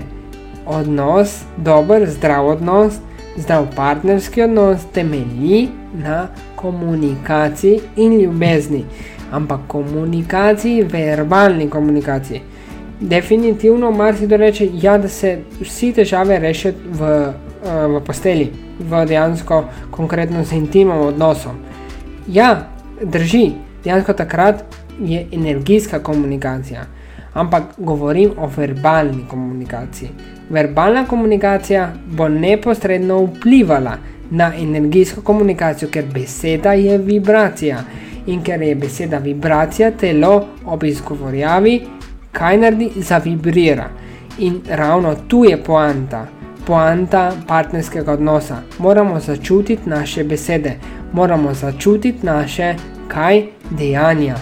odnos, 0.67 1.43
dober, 1.57 2.11
zdrav 2.11 2.47
odnos, 2.47 2.95
zdrav 3.37 3.67
partnerski 3.77 4.43
odnos, 4.43 4.81
temelji 4.93 5.69
na 5.95 6.29
komunikaciji 6.57 7.81
in 7.97 8.21
ljubezni. 8.21 8.85
Ampak 9.33 9.61
komunikaciji, 9.69 10.83
verbalni 10.83 11.71
komunikaciji. 11.71 12.41
Definitivno 13.01 13.91
marsikdo 13.91 14.37
reče, 14.37 14.69
ja, 14.73 14.99
da 14.99 15.09
se 15.09 15.39
vsi 15.61 15.93
težave 15.93 16.39
rešijo 16.39 16.75
v 16.85 17.33
v 17.65 18.01
posteli, 18.05 18.51
v 18.79 19.05
dejansko 19.07 19.65
konkretno 19.91 20.45
z 20.45 20.53
intimnim 20.53 21.01
odnosom. 21.09 21.57
Ja, 22.29 22.69
drži, 23.03 23.53
dejansko 23.85 24.13
takrat 24.13 24.65
je 25.01 25.27
energijska 25.33 25.99
komunikacija, 25.99 26.85
ampak 27.35 27.63
govorim 27.79 28.31
o 28.39 28.47
verbalni 28.57 29.25
komunikaciji. 29.31 30.11
Verbalna 30.51 31.07
komunikacija 31.07 31.93
bo 32.07 32.29
neposredno 32.29 33.23
vplivala 33.25 33.97
na 34.31 34.53
energijsko 34.57 35.21
komunikacijo, 35.21 35.89
ker 35.91 36.05
beseda 36.15 36.73
je 36.73 36.99
vibracija 36.99 37.83
in 38.27 38.43
ker 38.43 38.63
je 38.63 38.75
beseda 38.75 39.19
vibracija, 39.19 39.91
telo 39.91 40.47
ob 40.67 40.85
izgovorjavi, 40.85 41.81
kaj 42.33 42.59
naredi, 42.59 42.91
zavibrira. 42.97 43.89
In 44.39 44.61
ravno 44.69 45.15
tu 45.29 45.45
je 45.45 45.57
poanta 45.63 46.27
poanta 46.67 47.33
partnerskega 47.49 48.13
odnosa. 48.13 48.57
Moramo 48.79 49.21
začutiti 49.21 49.89
naše 49.89 50.25
besede, 50.25 50.77
moramo 51.13 51.55
začutiti 51.55 52.27
naše 52.27 52.75
kaj 53.09 53.43
dejanja. 53.71 54.37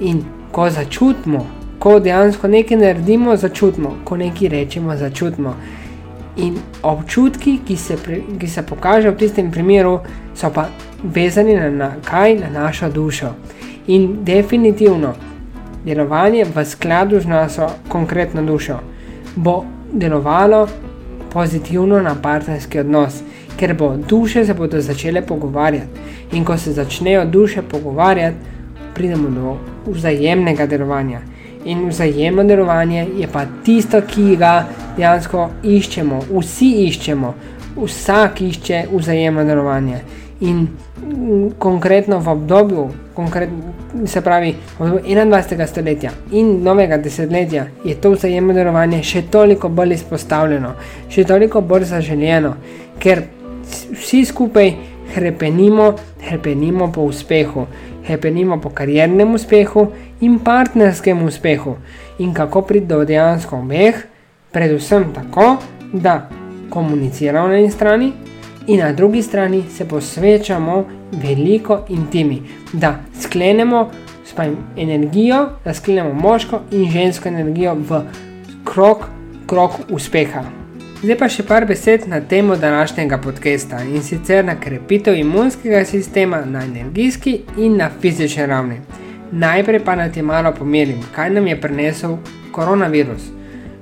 In 0.00 0.24
ko 0.52 0.70
začutimo, 0.70 1.46
ko 1.78 2.00
dejansko 2.00 2.48
nekaj 2.48 2.76
naredimo, 2.76 3.36
začutimo, 3.36 3.94
ko 4.04 4.16
nekaj 4.16 4.48
rečemo, 4.48 4.96
začutimo. 4.96 5.54
In 6.36 6.56
občutki, 6.82 7.58
ki 7.66 7.76
se, 7.76 7.96
pri, 7.96 8.22
ki 8.40 8.48
se 8.48 8.62
pokažejo 8.62 9.12
v 9.12 9.18
tistem 9.18 9.50
primeru, 9.50 9.98
so 10.34 10.50
pa 10.54 10.68
vezani 11.02 11.54
na, 11.54 11.70
na 11.70 11.90
kaj, 12.04 12.38
na 12.38 12.50
našo 12.50 12.90
dušo. 12.90 13.32
In 13.86 14.24
definitivno, 14.24 15.14
delovanje 15.84 16.44
v 16.44 16.64
skladu 16.64 17.20
z 17.20 17.26
našo 17.26 17.68
konkretno 17.88 18.42
dušo, 18.42 18.78
bo 19.36 19.64
delovalo 19.92 20.68
pozitivno 21.32 22.00
na 22.02 22.14
partnerski 22.22 22.80
odnos, 22.80 23.22
ker 23.56 23.74
bo 23.74 23.96
duše 23.96 24.44
se 24.46 24.54
bodo 24.54 24.80
začele 24.80 25.22
pogovarjati. 25.26 26.00
In 26.32 26.44
ko 26.44 26.56
se 26.56 26.72
začnejo 26.72 27.24
duše 27.24 27.62
pogovarjati, 27.62 28.36
pridemo 28.94 29.28
do 29.30 29.56
vzajemnega 29.86 30.66
delovanja. 30.66 31.20
In 31.64 31.88
vzajemno 31.88 32.44
delovanje 32.44 33.06
je 33.16 33.28
pa 33.32 33.46
tisto, 33.64 34.00
ki 34.00 34.36
ga 34.36 34.68
dejansko 34.96 35.48
iščemo, 35.62 36.20
vsi 36.30 36.70
iščemo, 36.86 37.34
vsak 37.76 38.40
išče 38.42 38.84
vzajemno 38.92 39.44
delovanje. 39.44 40.00
In 40.40 40.68
konkretno 41.58 42.20
v 42.20 42.28
obdobju, 42.28 42.90
konkret, 43.14 43.50
se 44.06 44.20
pravi 44.22 44.54
v 44.78 44.82
obdobju 44.82 45.02
21. 45.04 45.66
stoletja 45.66 46.12
in 46.30 46.62
novega 46.62 46.96
desetletja, 46.96 47.66
je 47.84 47.94
to 47.98 48.12
vzajemno 48.14 48.54
delovanje 48.54 49.02
še 49.02 49.24
toliko 49.32 49.68
bolj 49.68 49.96
izpostavljeno, 49.96 50.76
še 51.10 51.24
toliko 51.26 51.60
bolj 51.60 51.88
zaželjeno, 51.90 52.54
ker 53.02 53.24
vsi 53.98 54.22
skupaj 54.24 54.70
krepenimo, 55.14 55.96
krepenimo 56.28 56.92
po 56.92 57.08
uspehu, 57.10 57.66
krepenimo 58.06 58.60
po 58.62 58.70
kariernem 58.70 59.34
uspehu 59.34 59.88
in 60.20 60.38
partnerskem 60.38 61.22
uspehu. 61.26 61.74
In 62.18 62.30
kako 62.34 62.62
priti 62.62 62.86
do 62.86 63.02
dejansko 63.04 63.58
obeh, 63.58 64.06
predvsem 64.54 65.10
tako, 65.14 65.56
da 65.92 66.28
komuniciramo 66.70 67.48
na 67.48 67.58
eni 67.58 67.70
strani 67.70 68.12
in 68.68 68.80
na 68.80 68.92
drugi 68.92 69.22
strani 69.22 69.64
se 69.76 69.88
posvečamo 69.88 70.84
veliko 71.12 71.84
intimi, 71.88 72.42
da 72.72 73.00
sklenemo 73.20 73.90
spajm 74.24 74.56
energijo, 74.76 75.48
da 75.64 75.74
sklenemo 75.74 76.12
moško 76.12 76.60
in 76.70 76.90
žensko 76.90 77.28
energijo 77.28 77.74
v 77.74 78.00
krok, 78.64 78.98
krok 79.46 79.70
uspeha. 79.88 80.44
Zdaj 81.02 81.16
pa 81.18 81.28
še 81.30 81.44
par 81.46 81.64
besed 81.66 82.08
na 82.10 82.20
temo 82.20 82.56
današnjega 82.56 83.18
podcasta 83.22 83.80
in 83.82 84.02
sicer 84.02 84.44
na 84.44 84.56
krepitev 84.60 85.16
imunskega 85.16 85.84
sistema 85.84 86.42
na 86.44 86.64
energijski 86.64 87.40
in 87.56 87.76
na 87.76 87.90
fizični 88.00 88.46
ravni. 88.46 88.80
Najprej 89.32 89.84
pa 89.84 89.94
naj 89.96 90.12
ti 90.12 90.22
malo 90.22 90.52
pomerim, 90.52 91.00
kaj 91.14 91.30
nam 91.30 91.46
je 91.46 91.60
prinesel 91.60 92.16
koronavirus. 92.52 93.37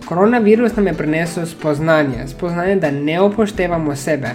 Koronavirus 0.06 0.76
nam 0.76 0.86
je 0.86 0.92
prinesel 0.94 1.46
spoznanje, 1.46 2.28
spoznanje, 2.28 2.76
da 2.76 2.90
ne 2.90 3.20
upoštevamo 3.22 3.96
sebe, 3.96 4.28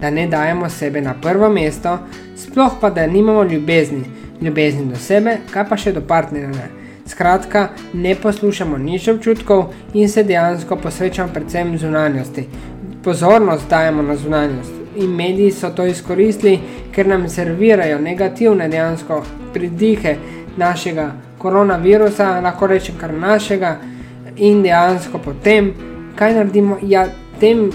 da 0.00 0.10
ne 0.10 0.26
dajemo 0.26 0.68
sebe 0.68 1.00
na 1.00 1.14
prvo 1.22 1.50
mesto, 1.50 1.98
sploh 2.36 2.72
pa 2.80 2.90
da 2.90 3.06
nimamo 3.06 3.42
ljubezni, 3.44 4.04
ljubezni 4.40 4.86
do 4.86 4.96
sebe, 4.96 5.36
kaj 5.50 5.68
pa 5.68 5.76
še 5.76 5.92
do 5.92 6.00
partnerja. 6.00 6.70
Skratka, 7.06 7.68
ne 7.92 8.14
poslušamo 8.14 8.78
nič 8.78 9.08
občutkov 9.08 9.66
in 9.94 10.08
se 10.08 10.24
dejansko 10.24 10.76
posvečamo 10.76 11.32
predvsem 11.34 11.76
zunanjosti. 11.78 12.46
Pozornost 13.04 13.68
dajemo 13.68 14.02
na 14.02 14.16
zunanjost 14.16 14.72
in 14.96 15.10
mediji 15.10 15.50
so 15.52 15.70
to 15.70 15.86
izkoristili, 15.86 16.58
ker 16.92 17.06
nam 17.06 17.28
servirajo 17.28 18.00
negativne 18.00 18.68
dejansko 18.68 19.22
pridihe 19.52 20.16
našega 20.56 21.12
koronavirusa, 21.38 22.40
lahko 22.40 22.66
rečem 22.66 22.96
kar 23.00 23.14
našega 23.14 23.76
in 24.38 24.62
dejansko 24.62 25.18
potem, 25.18 25.72
kaj 26.16 26.34
naredimo, 26.34 26.78
ja, 26.82 27.06
tem, 27.40 27.70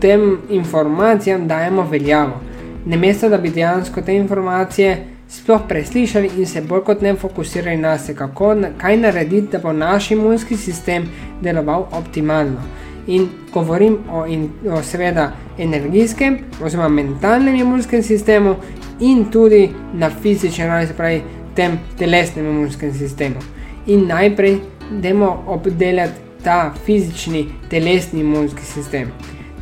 tem 0.00 0.38
informacijam 0.50 1.48
dajemo 1.48 1.82
veljavo. 1.90 2.40
Namesto 2.84 3.28
da 3.28 3.38
bi 3.38 3.50
dejansko 3.50 4.02
te 4.02 4.16
informacije 4.16 5.06
sploh 5.28 5.60
preslišali 5.68 6.30
in 6.36 6.46
se 6.46 6.60
bolj 6.60 6.84
kot 6.84 7.02
ne 7.02 7.14
fokusirali 7.14 7.76
na 7.76 7.98
se, 7.98 8.14
kako, 8.16 8.54
kaj 8.78 8.96
narediti, 8.96 9.52
da 9.52 9.58
bo 9.58 9.72
naš 9.72 10.10
imunski 10.10 10.56
sistem 10.56 11.08
deloval 11.40 11.86
optimalno. 11.92 12.62
In 13.06 13.28
govorim 13.52 13.98
o, 14.10 14.26
in, 14.26 14.48
o 14.70 14.82
seveda 14.82 15.32
energijskem, 15.58 16.38
oziroma 16.62 16.88
mentalnem 16.88 17.54
imunskem 17.54 18.02
sistemu, 18.02 18.56
in 19.00 19.24
tudi 19.30 19.70
na 19.94 20.10
fizičnem, 20.10 20.70
ali 20.70 20.88
pravi, 20.96 21.22
tem 21.54 21.78
telesnem 21.98 22.46
imunskem 22.46 22.92
sistemu. 22.94 23.40
In 23.86 24.06
najprej 24.06 24.60
dajmo 24.90 25.44
obdelati 25.46 26.20
ta 26.44 26.72
fizični, 26.84 27.46
telesni 27.70 28.20
imunski 28.20 28.64
sistem. 28.64 29.12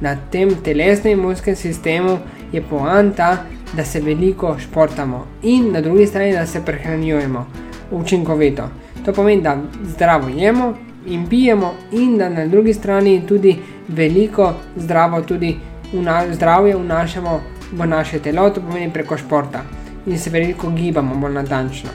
Na 0.01 0.17
tem 0.31 0.51
telesnem 0.65 1.19
imunskem 1.19 1.57
sistemu 1.57 2.19
je 2.53 2.63
poanta, 2.63 3.37
da 3.77 3.85
se 3.85 4.01
veliko 4.01 4.57
športamo 4.59 5.27
in 5.43 5.73
na 5.73 5.81
drugi 5.81 6.07
strani, 6.07 6.33
da 6.33 6.47
se 6.47 6.65
prehranjujemo 6.65 7.47
učinkovito. 7.91 8.69
To 9.05 9.13
pomeni, 9.13 9.43
da 9.43 9.57
zdravo 9.83 10.29
jemo 10.29 10.75
in 11.07 11.27
pijemo, 11.29 11.75
in 11.93 12.19
da 12.19 12.29
na 12.29 12.47
drugi 12.47 12.75
strani 12.75 13.23
tudi 13.29 13.57
veliko 13.89 14.55
zdravo, 14.77 15.23
tudi 15.23 15.57
vna, 15.93 16.23
zdravje 16.33 16.77
vnašamo 16.77 17.41
v 17.73 17.87
naše 17.87 18.19
telo, 18.19 18.51
to 18.51 18.61
pomeni 18.61 18.93
preko 18.93 19.19
športa 19.19 19.63
in 20.07 20.19
se 20.19 20.31
veliko 20.31 20.71
gibamo, 20.71 21.15
bolj 21.15 21.33
natančno. 21.33 21.91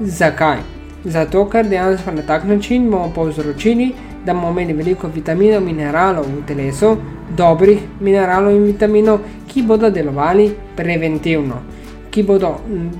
Zakaj? 0.00 0.79
Zato, 1.04 1.46
ker 1.48 1.68
dejansko 1.68 2.12
na 2.12 2.22
tak 2.22 2.44
način 2.44 2.90
bomo 2.90 3.12
povzročili, 3.14 3.92
da 4.26 4.34
bomo 4.34 4.50
imeli 4.50 4.72
veliko 4.72 5.08
vitaminov, 5.08 5.62
mineralov 5.62 6.26
v 6.26 6.42
telesu, 6.46 6.96
dobrih 7.36 7.78
mineralov 8.00 8.52
in 8.52 8.64
vitaminov, 8.64 9.18
ki 9.48 9.62
bodo 9.62 9.90
delovali 9.90 10.50
preventivno, 10.76 11.62
ki 12.10 12.22
bodo 12.22 12.54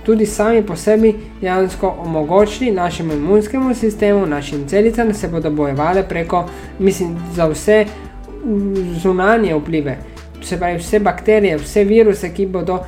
tudi 0.05 0.27
sami 0.27 0.63
po 0.63 0.77
sebi 0.77 1.13
dejansko 1.41 1.97
omogočili 2.07 2.71
našemu 2.71 3.13
imunskemu 3.13 3.75
sistemu, 3.75 4.27
našim 4.27 4.69
celicam, 4.69 5.09
da 5.09 5.15
se 5.15 5.29
bodo 5.29 5.51
bojevali 5.51 6.03
preko, 6.09 6.45
mislim, 6.79 7.17
za 7.35 7.47
vse 7.47 7.85
zunanje 9.03 9.55
vplive. 9.55 9.99
Se 10.43 10.57
pravi, 10.57 10.79
vse 10.79 10.99
bakterije, 10.99 11.57
vse 11.57 11.85
viruse, 11.85 12.33
ki 12.35 12.47
bodo 12.47 12.79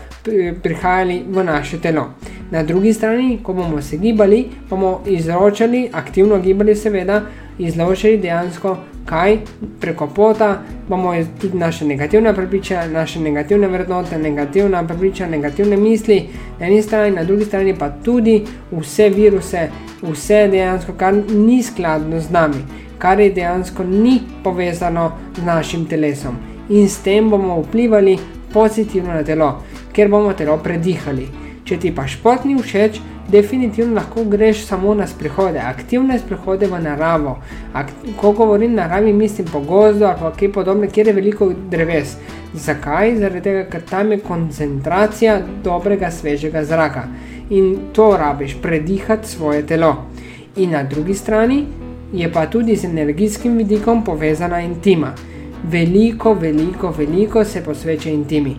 prihajali 0.62 1.24
v 1.28 1.44
naše 1.44 1.80
telo. 1.80 2.06
Na 2.52 2.62
drugi 2.62 2.92
strani, 2.92 3.38
ko 3.42 3.52
bomo 3.52 3.82
se 3.82 3.96
gibali, 3.96 4.44
bomo 4.70 5.00
izročali, 5.06 5.88
aktivno 5.92 6.38
gibali, 6.38 6.74
seveda, 6.76 7.22
izločili 7.58 8.18
dejansko, 8.18 8.76
kaj 9.06 9.38
preko 9.80 10.06
pota 10.06 10.62
bomo 10.88 11.14
tudi 11.40 11.58
naše 11.58 11.84
negativne 11.84 12.34
prepričanja, 12.34 12.92
naše 12.92 13.20
negativne 13.20 13.68
vrednote, 13.68 14.18
negativna 14.18 14.84
prepričanja, 14.86 15.30
negativne 15.30 15.76
misli, 15.76 16.28
na 16.60 16.66
eni 16.66 16.82
strani, 16.82 17.16
na 17.16 17.24
drugi 17.24 17.44
strani 17.44 17.74
pa 17.78 17.88
tudi 17.90 18.44
vse 18.72 19.08
viruse, 19.08 19.68
vse 20.02 20.48
dejansko, 20.48 20.92
kar 20.92 21.14
ni 21.28 21.62
skladno 21.62 22.20
z 22.20 22.30
nami, 22.30 22.64
kar 22.98 23.20
je 23.20 23.30
dejansko 23.32 23.84
ni 23.84 24.20
povezano 24.44 25.12
z 25.36 25.44
našim 25.44 25.86
telesom. 25.88 26.36
In 26.68 26.88
s 26.88 27.00
tem 27.02 27.30
bomo 27.30 27.62
vplivali 27.62 28.18
pozitivno 28.52 29.14
na 29.14 29.22
telo, 29.24 29.62
ker 29.92 30.08
bomo 30.08 30.32
telo 30.32 30.58
predihali. 30.58 31.41
Če 31.64 31.76
ti 31.78 31.92
pa 31.94 32.08
šport 32.10 32.44
ni 32.44 32.56
všeč, 32.58 32.98
definitivno 33.30 33.94
lahko 33.94 34.24
greš 34.24 34.64
samo 34.66 34.94
na 34.98 35.06
sprehode, 35.06 35.60
aktivne 35.62 36.18
sprehode 36.18 36.66
v 36.66 36.80
naravo. 36.82 37.36
Ak 37.72 37.92
ko 38.18 38.32
govorim 38.32 38.74
naravi, 38.74 39.12
mislim 39.12 39.46
po 39.46 39.60
gozdu 39.60 40.04
ali 40.04 40.32
kaj 40.38 40.52
podobne, 40.52 40.90
kjer 40.90 41.06
je 41.06 41.14
veliko 41.14 41.52
dreves. 41.70 42.16
Zakaj? 42.54 43.16
Zaradi 43.20 43.44
tega, 43.46 43.62
ker 43.70 43.86
tam 43.90 44.12
je 44.12 44.18
koncentracija 44.26 45.38
dobrega, 45.64 46.10
svežega 46.10 46.64
zraka 46.64 47.06
in 47.50 47.92
to 47.92 48.16
rabiš, 48.16 48.56
predihati 48.62 49.28
svoje 49.28 49.66
telo. 49.66 49.96
In 50.56 50.70
na 50.70 50.82
drugi 50.82 51.14
strani 51.14 51.66
je 52.12 52.32
pa 52.32 52.46
tudi 52.46 52.76
z 52.76 52.84
energijskim 52.84 53.56
vidikom 53.56 54.04
povezana 54.04 54.60
intima. 54.60 55.14
Veliko, 55.64 56.34
veliko, 56.34 56.90
veliko 56.98 57.44
se 57.44 57.64
posveča 57.64 58.10
intimi. 58.10 58.56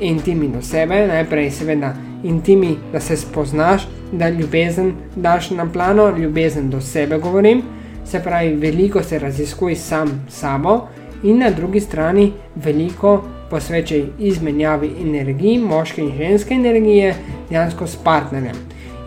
Intimi 0.00 0.48
do 0.48 0.62
sebe, 0.62 1.06
najprej 1.06 1.50
seveda 1.50 1.94
intimi, 2.24 2.76
da 2.92 3.00
se 3.00 3.16
spoznaš, 3.16 3.88
da 4.12 4.28
ljubezen 4.28 4.92
daš 5.16 5.50
na 5.50 5.66
plano, 5.72 6.10
ljubezen 6.18 6.70
do 6.70 6.80
sebe 6.80 7.18
govorim, 7.18 7.62
se 8.04 8.20
pravi, 8.22 8.54
veliko 8.54 9.02
se 9.02 9.18
raziskuj 9.18 9.74
sam 9.74 10.26
sabo 10.28 10.80
in 11.22 11.38
na 11.38 11.50
drugi 11.50 11.80
strani 11.80 12.32
veliko 12.56 13.22
posvečaj 13.50 14.04
izmenjavi 14.18 14.90
energiji, 15.00 15.58
moške 15.58 16.02
in 16.02 16.12
ženske 16.16 16.54
energije, 16.54 17.14
dejansko 17.50 17.86
s 17.86 17.96
partnerjem. 17.96 18.56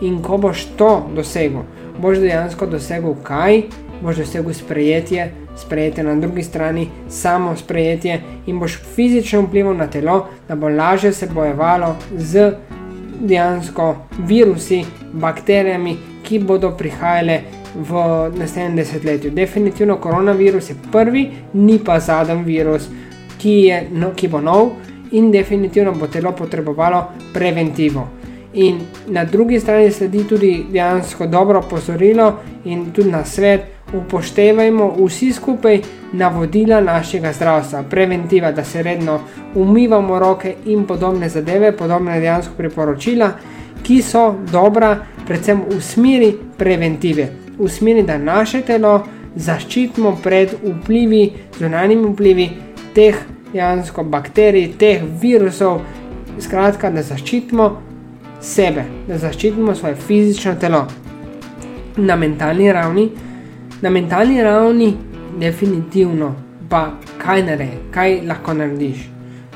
In 0.00 0.22
ko 0.22 0.36
boš 0.36 0.66
to 0.76 1.08
dosegel, 1.16 1.62
boš 1.98 2.18
dejansko 2.18 2.66
dosegel 2.66 3.14
kaj, 3.22 3.62
boš 4.02 4.16
dosegel 4.16 4.52
sprejetje, 4.52 5.32
sprejetje 5.56 6.04
na 6.04 6.14
drugi 6.14 6.42
strani, 6.42 6.88
samo 7.08 7.56
sprejetje 7.56 8.20
in 8.46 8.60
boš 8.60 8.78
fizično 8.94 9.42
vplival 9.42 9.76
na 9.76 9.86
telo, 9.86 10.26
da 10.48 10.56
bo 10.56 10.68
lažje 10.68 11.12
se 11.12 11.28
bojevalo 11.34 11.96
z 12.16 12.52
dejansko 13.20 13.94
virusi, 14.18 14.84
bakterijami, 15.12 15.96
ki 16.24 16.38
bodo 16.38 16.70
prihajale 16.76 17.40
v 17.74 18.00
naslednjem 18.38 18.76
desetletju. 18.76 19.30
Definitivno 19.30 19.96
koronavirus 19.96 20.70
je 20.70 20.76
prvi, 20.92 21.30
ni 21.52 21.78
pa 21.78 22.00
zadnji 22.00 22.44
virus, 22.44 22.88
ki, 23.38 23.50
je, 23.68 23.86
no, 23.92 24.12
ki 24.16 24.28
bo 24.28 24.40
nov 24.40 24.70
in 25.12 25.30
definitivno 25.30 25.92
bo 25.92 26.06
telo 26.06 26.32
potrebovalo 26.32 27.04
preventivo. 27.32 28.08
In 28.54 28.78
na 29.06 29.24
drugi 29.24 29.60
strani 29.60 29.90
sledi 29.90 30.24
tudi 30.28 30.66
dejansko 30.70 31.26
dobro 31.26 31.58
opozorilo 31.58 32.32
in 32.64 32.92
tudi 32.92 33.10
na 33.10 33.24
svet, 33.24 33.73
upoštevajmo 33.94 34.94
vsi 34.98 35.32
skupaj 35.32 35.80
navodila 36.12 36.80
našega 36.80 37.32
zdravstva, 37.32 37.82
preventiva, 37.90 38.52
da 38.52 38.64
se 38.64 38.82
redno 38.82 39.20
umivamo 39.54 40.18
roke 40.18 40.54
in 40.66 40.84
podobne 40.86 41.28
zadeve, 41.28 41.72
podobne 41.76 42.20
dejansko 42.20 42.54
priporočila, 42.56 43.30
ki 43.82 44.02
so 44.02 44.34
dobra, 44.52 44.96
predvsem 45.26 45.62
v 45.68 45.80
smeri 45.80 46.32
preventive, 46.58 47.28
v 47.58 47.68
smeri, 47.68 48.02
da 48.02 48.18
naše 48.18 48.62
telo 48.62 49.02
zaščitimo 49.36 50.16
pred 50.22 50.54
vplivi, 50.62 51.32
zunanjimi 51.58 52.12
vplivi 52.12 52.48
teh 52.94 53.18
dejansko 53.52 54.04
bakterij, 54.04 54.72
teh 54.78 55.02
virusov, 55.22 55.80
skratka, 56.40 56.90
da 56.90 57.02
zaščitimo 57.02 57.68
sebe, 58.40 58.84
da 59.08 59.18
zaščitimo 59.18 59.74
svoje 59.74 59.94
fizično 59.94 60.54
telo. 60.60 60.86
Na 61.96 62.16
mentalni 62.16 62.72
ravni, 62.72 63.08
na 63.84 63.90
mentalni 63.90 64.42
ravni, 64.42 64.96
definitivno, 65.40 66.34
pa 66.70 66.86
kaj 67.18 67.42
naredi, 67.44 67.76
kaj 67.92 68.22
lahko 68.24 68.54
narediš. 68.56 69.02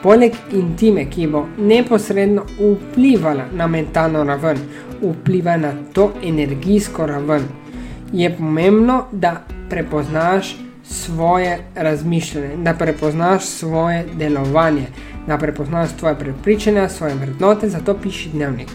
Poleg 0.02 0.34
intime, 0.52 1.06
ki 1.10 1.26
bo 1.32 1.46
neposredno 1.56 2.42
vplivala 2.58 3.46
na 3.56 3.66
mentalno 3.66 4.24
raven, 4.28 4.60
vpliva 5.00 5.56
na 5.56 5.70
to 5.92 6.10
energijsko 6.24 7.06
raven, 7.06 7.46
je 8.12 8.28
pomembno, 8.36 9.04
da 9.12 9.32
prepoznaš 9.70 10.56
svoje 10.84 11.58
razmišljanje, 11.74 12.56
da 12.56 12.74
prepoznaš 12.74 13.46
svoje 13.46 14.04
delovanje, 14.18 14.86
da 15.26 15.38
prepoznaš 15.38 15.96
svoje 15.98 16.18
prepričanja, 16.18 16.88
svoje 16.88 17.14
vrednote, 17.14 17.68
zato 17.68 17.96
piši 18.02 18.28
dnevnik. 18.32 18.68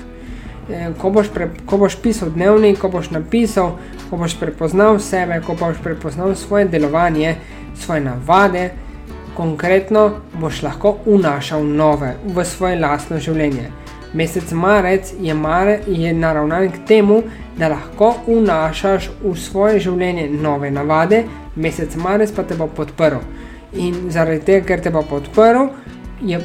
E, 0.69 0.93
ko 1.01 1.09
boš, 1.09 1.27
pre, 1.33 1.49
ko 1.65 1.77
boš 1.77 1.97
pisal 2.01 2.29
dnevnik, 2.31 2.79
ko 2.79 2.87
boš 2.89 3.09
napisal, 3.11 3.75
ko 4.09 4.17
boš 4.17 4.37
prepoznal 4.39 4.99
sebe, 4.99 5.41
ko 5.43 5.57
boš 5.59 5.81
prepoznal 5.83 6.35
svoje 6.35 6.65
delovanje, 6.71 7.35
svoje 7.75 8.01
navade, 8.01 8.69
konkretno 9.35 10.11
boš 10.39 10.61
lahko 10.63 10.97
unašal 11.05 11.65
nove 11.65 12.15
v 12.25 12.45
svoje 12.45 12.79
lastno 12.79 13.19
življenje. 13.19 13.71
Mesec 14.13 14.51
marec 14.51 15.13
je, 15.19 15.33
mare, 15.33 15.79
je 15.87 16.13
naravnan 16.13 16.69
k 16.71 16.83
temu, 16.87 17.23
da 17.57 17.67
lahko 17.73 18.13
unašaš 18.27 19.09
v 19.23 19.33
svoje 19.35 19.79
življenje 19.83 20.29
nove 20.29 20.71
navade, 20.71 21.23
mesec 21.55 21.95
marec 21.99 22.31
pa 22.31 22.43
te 22.43 22.55
bo 22.55 22.69
podprl. 22.69 23.19
In 23.73 24.11
zaradi 24.13 24.45
tega, 24.45 24.67
ker 24.67 24.85
te 24.85 24.93
bo 24.93 25.01
podprl, 25.09 25.67
je 26.21 26.39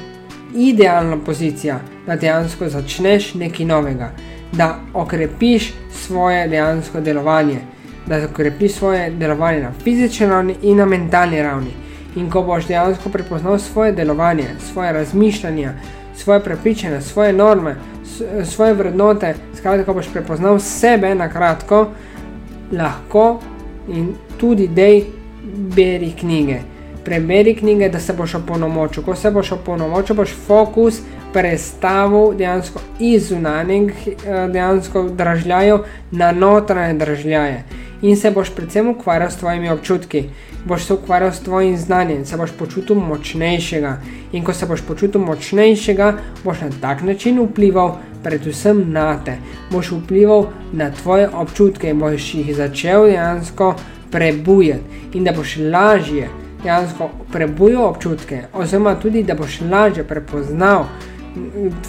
idealna 0.57 1.20
pozicija, 1.26 1.78
da 2.09 2.16
dejansko 2.16 2.68
začneš 2.68 3.35
nekaj 3.35 3.66
novega, 3.66 4.11
da 4.53 4.79
okrepiš 4.94 5.73
svoje 5.92 6.49
dejansko 6.49 7.01
delovanje, 7.01 7.59
da 8.07 8.23
okrepiš 8.31 8.73
svoje 8.73 9.11
delovanje 9.11 9.62
na 9.62 9.73
fizični 9.85 10.27
ravni 10.27 10.55
in 10.62 10.77
na 10.77 10.87
mentalni 10.87 11.42
ravni. 11.42 11.75
In 12.16 12.31
ko 12.31 12.42
boš 12.42 12.66
dejansko 12.66 13.11
prepoznal 13.12 13.59
svoje 13.59 13.92
delovanje, 13.92 14.47
svoje 14.73 14.92
razmišljanje, 14.92 15.71
svoje 16.16 16.40
prepričanje, 16.40 17.01
svoje 17.01 17.33
norme, 17.33 17.77
svoje 18.44 18.75
vrednote, 18.75 19.35
skratka, 19.57 19.85
ko 19.85 19.94
boš 19.94 20.09
prepoznal 20.12 20.59
sebe 20.59 21.14
na 21.14 21.29
kratko, 21.29 21.90
lahko 22.73 23.40
in 23.88 24.14
tudi 24.40 24.68
dej 24.68 25.05
beri 25.77 26.12
knjige. 26.21 26.61
Preberi 27.05 27.55
knjige, 27.55 27.88
da 27.88 28.01
se 28.01 28.12
boš 28.12 28.35
opolnomočil. 28.35 29.03
Ko 29.03 29.14
se 29.14 29.31
boš 29.31 29.53
opolnomočil, 29.53 30.16
boš 30.16 30.35
fokus 30.47 31.01
prestavil 31.33 32.35
dejansko 32.35 32.81
iz 33.01 33.29
zunanjih 33.29 34.09
eh, 34.09 34.49
dejansko 34.53 35.03
dražljajev 35.03 35.79
na 36.11 36.33
notranje 36.33 36.95
dražljaje. 36.95 37.64
In 38.03 38.17
se 38.17 38.31
boš 38.31 38.51
predvsem 38.55 38.88
ukvarjal 38.88 39.31
s 39.31 39.37
tvojimi 39.37 39.71
občutki 39.71 40.29
boš 40.64 40.85
se 40.85 40.95
ukvarjal 40.95 41.33
s 41.33 41.41
tvojim 41.41 41.77
znanjem, 41.77 42.25
se 42.25 42.37
boš 42.37 42.51
počutil 42.59 42.97
močnejšega. 42.97 43.97
In 44.33 44.45
ko 44.45 44.53
se 44.53 44.67
boš 44.67 44.83
počutil 44.83 45.21
močnejšega, 45.21 46.12
boš 46.45 46.61
na 46.61 46.71
tak 46.81 47.03
način 47.03 47.41
vplival 47.41 47.97
predvsem 48.23 48.85
na 48.93 49.25
te, 49.25 49.38
boš 49.71 49.93
vplival 49.93 50.47
na 50.73 50.91
tvoje 50.91 51.29
občutke 51.29 51.91
in 51.91 51.99
boš 51.99 52.35
jih 52.35 52.57
začel 52.57 53.07
dejansko 53.07 53.75
prebujati. 54.11 54.85
In 55.12 55.25
da 55.25 55.33
boš 55.33 55.57
lažje 55.57 56.29
dejansko 56.62 57.11
prebujal 57.33 57.85
občutke, 57.85 58.43
oziroma 58.53 58.95
tudi 58.95 59.23
da 59.23 59.35
boš 59.35 59.61
lažje 59.71 60.05
prepoznal 60.05 60.85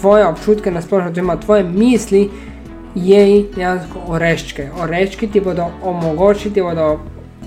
tvoje 0.00 0.26
občutke, 0.26 0.70
nasplošno, 0.70 1.10
oziroma 1.10 1.36
tvoje 1.36 1.64
misli. 1.64 2.28
Jej 2.94 3.44
dejansko 3.54 4.00
oreščke. 4.08 4.64
Oreščki 4.82 5.28
ti 5.30 5.40
bodo 5.40 5.68
omogočili, 5.86 6.54
ti 6.54 6.62
bodo 6.62 6.98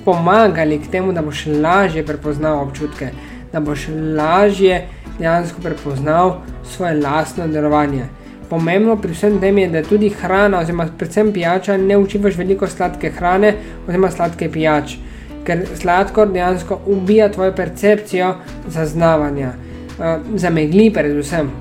pomagali 0.06 0.80
k 0.80 0.88
temu, 0.92 1.12
da 1.14 1.22
boš 1.22 1.46
lažje 1.46 2.06
prepoznal 2.06 2.62
občutke, 2.64 3.10
da 3.52 3.60
boš 3.60 3.88
lažje 4.18 4.86
dejansko 5.20 5.62
prepoznal 5.62 6.38
svoje 6.64 7.02
lastno 7.02 7.48
delovanje. 7.48 8.06
Pomembno 8.50 8.96
pri 9.02 9.14
vsem 9.14 9.40
tem 9.42 9.58
je, 9.58 9.68
da 9.70 9.84
tudi 9.84 10.10
hrana, 10.10 10.60
oziroma 10.60 10.88
predvsem 10.98 11.32
pijača, 11.34 11.78
ne 11.78 11.98
učivaš 11.98 12.38
veliko 12.38 12.68
sladke 12.68 13.12
hrane 13.12 13.56
oziroma 13.88 14.12
sladke 14.12 14.50
pijač, 14.52 14.98
ker 15.44 15.66
sladkor 15.76 16.32
dejansko 16.32 16.80
ubija 16.86 17.32
tvojo 17.32 17.52
percepcijo 17.56 18.36
zaznavanja, 18.68 19.54
uh, 19.98 20.06
zamegli 20.36 20.92
predvsem, 20.94 21.52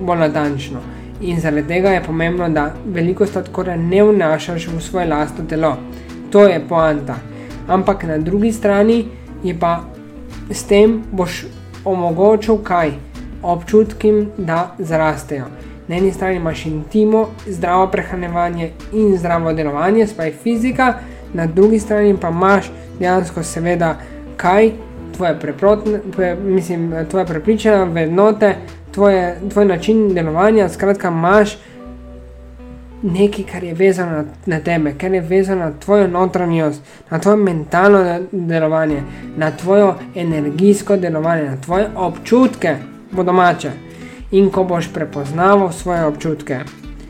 bolj 0.00 0.18
natančno. 0.18 0.80
In 1.20 1.40
zaradi 1.40 1.68
tega 1.68 1.90
je 1.90 2.02
pomembno, 2.04 2.48
da 2.48 2.74
veliko 2.86 3.26
sladkorja 3.26 3.76
ne 3.76 4.02
vnašaš 4.04 4.68
v 4.68 4.80
svoje 4.80 5.06
lastno 5.06 5.44
telo. 5.48 5.76
To 6.30 6.44
je 6.46 6.60
poanta 6.68 7.16
ampak 7.68 8.04
na 8.04 8.18
drugi 8.18 8.52
strani 8.52 9.08
je 9.42 9.54
pa 9.60 9.84
s 10.50 10.64
tem 10.64 11.02
boš 11.12 11.46
omogočil 11.84 12.58
kaj 12.62 12.92
občutkim, 13.42 14.30
da 14.38 14.74
zrastejo. 14.78 15.44
Na 15.88 15.96
eni 15.96 16.12
strani 16.12 16.36
imaš 16.36 16.66
intimo, 16.66 17.28
zdravo 17.46 17.86
prehranevanje 17.86 18.72
in 18.92 19.16
zdravo 19.18 19.52
delovanje, 19.52 20.06
spaj 20.06 20.32
fizika, 20.42 20.94
na 21.34 21.46
drugi 21.46 21.78
strani 21.78 22.16
pa 22.20 22.28
imaš 22.28 22.70
dejansko 22.98 23.42
seveda 23.42 23.96
kaj 24.36 24.72
tvoje, 25.16 25.38
tvoje, 26.14 26.36
mislim, 26.36 26.94
tvoje 27.10 27.26
prepričanja, 27.26 27.84
vednote, 27.84 28.54
tvoje, 28.96 29.40
tvoj 29.50 29.64
način 29.64 30.14
delovanja, 30.14 30.68
skratka 30.68 31.08
imaš 31.08 31.58
nekaj, 33.02 33.44
kar 33.52 33.64
je 33.64 33.74
vezano 33.74 34.12
na, 34.12 34.24
na 34.46 34.60
tebe, 34.60 34.94
kar 34.98 35.12
je 35.12 35.20
vezano 35.20 35.64
na 35.64 35.72
tvojo 35.80 36.06
notranjost, 36.08 36.80
na 37.10 37.18
tvoje 37.18 37.36
mentalno 37.36 38.20
delovanje, 38.32 39.02
na 39.36 39.50
tvojo 39.50 39.94
energijsko 40.14 40.96
delovanje, 40.96 41.44
na 41.50 41.60
tvoje 41.60 41.88
občutke, 41.96 42.76
bo 43.12 43.22
domače. 43.22 43.70
In 44.30 44.50
ko 44.50 44.64
boš 44.64 44.88
prepoznaval 44.94 45.72
svoje 45.72 46.04
občutke, 46.04 46.60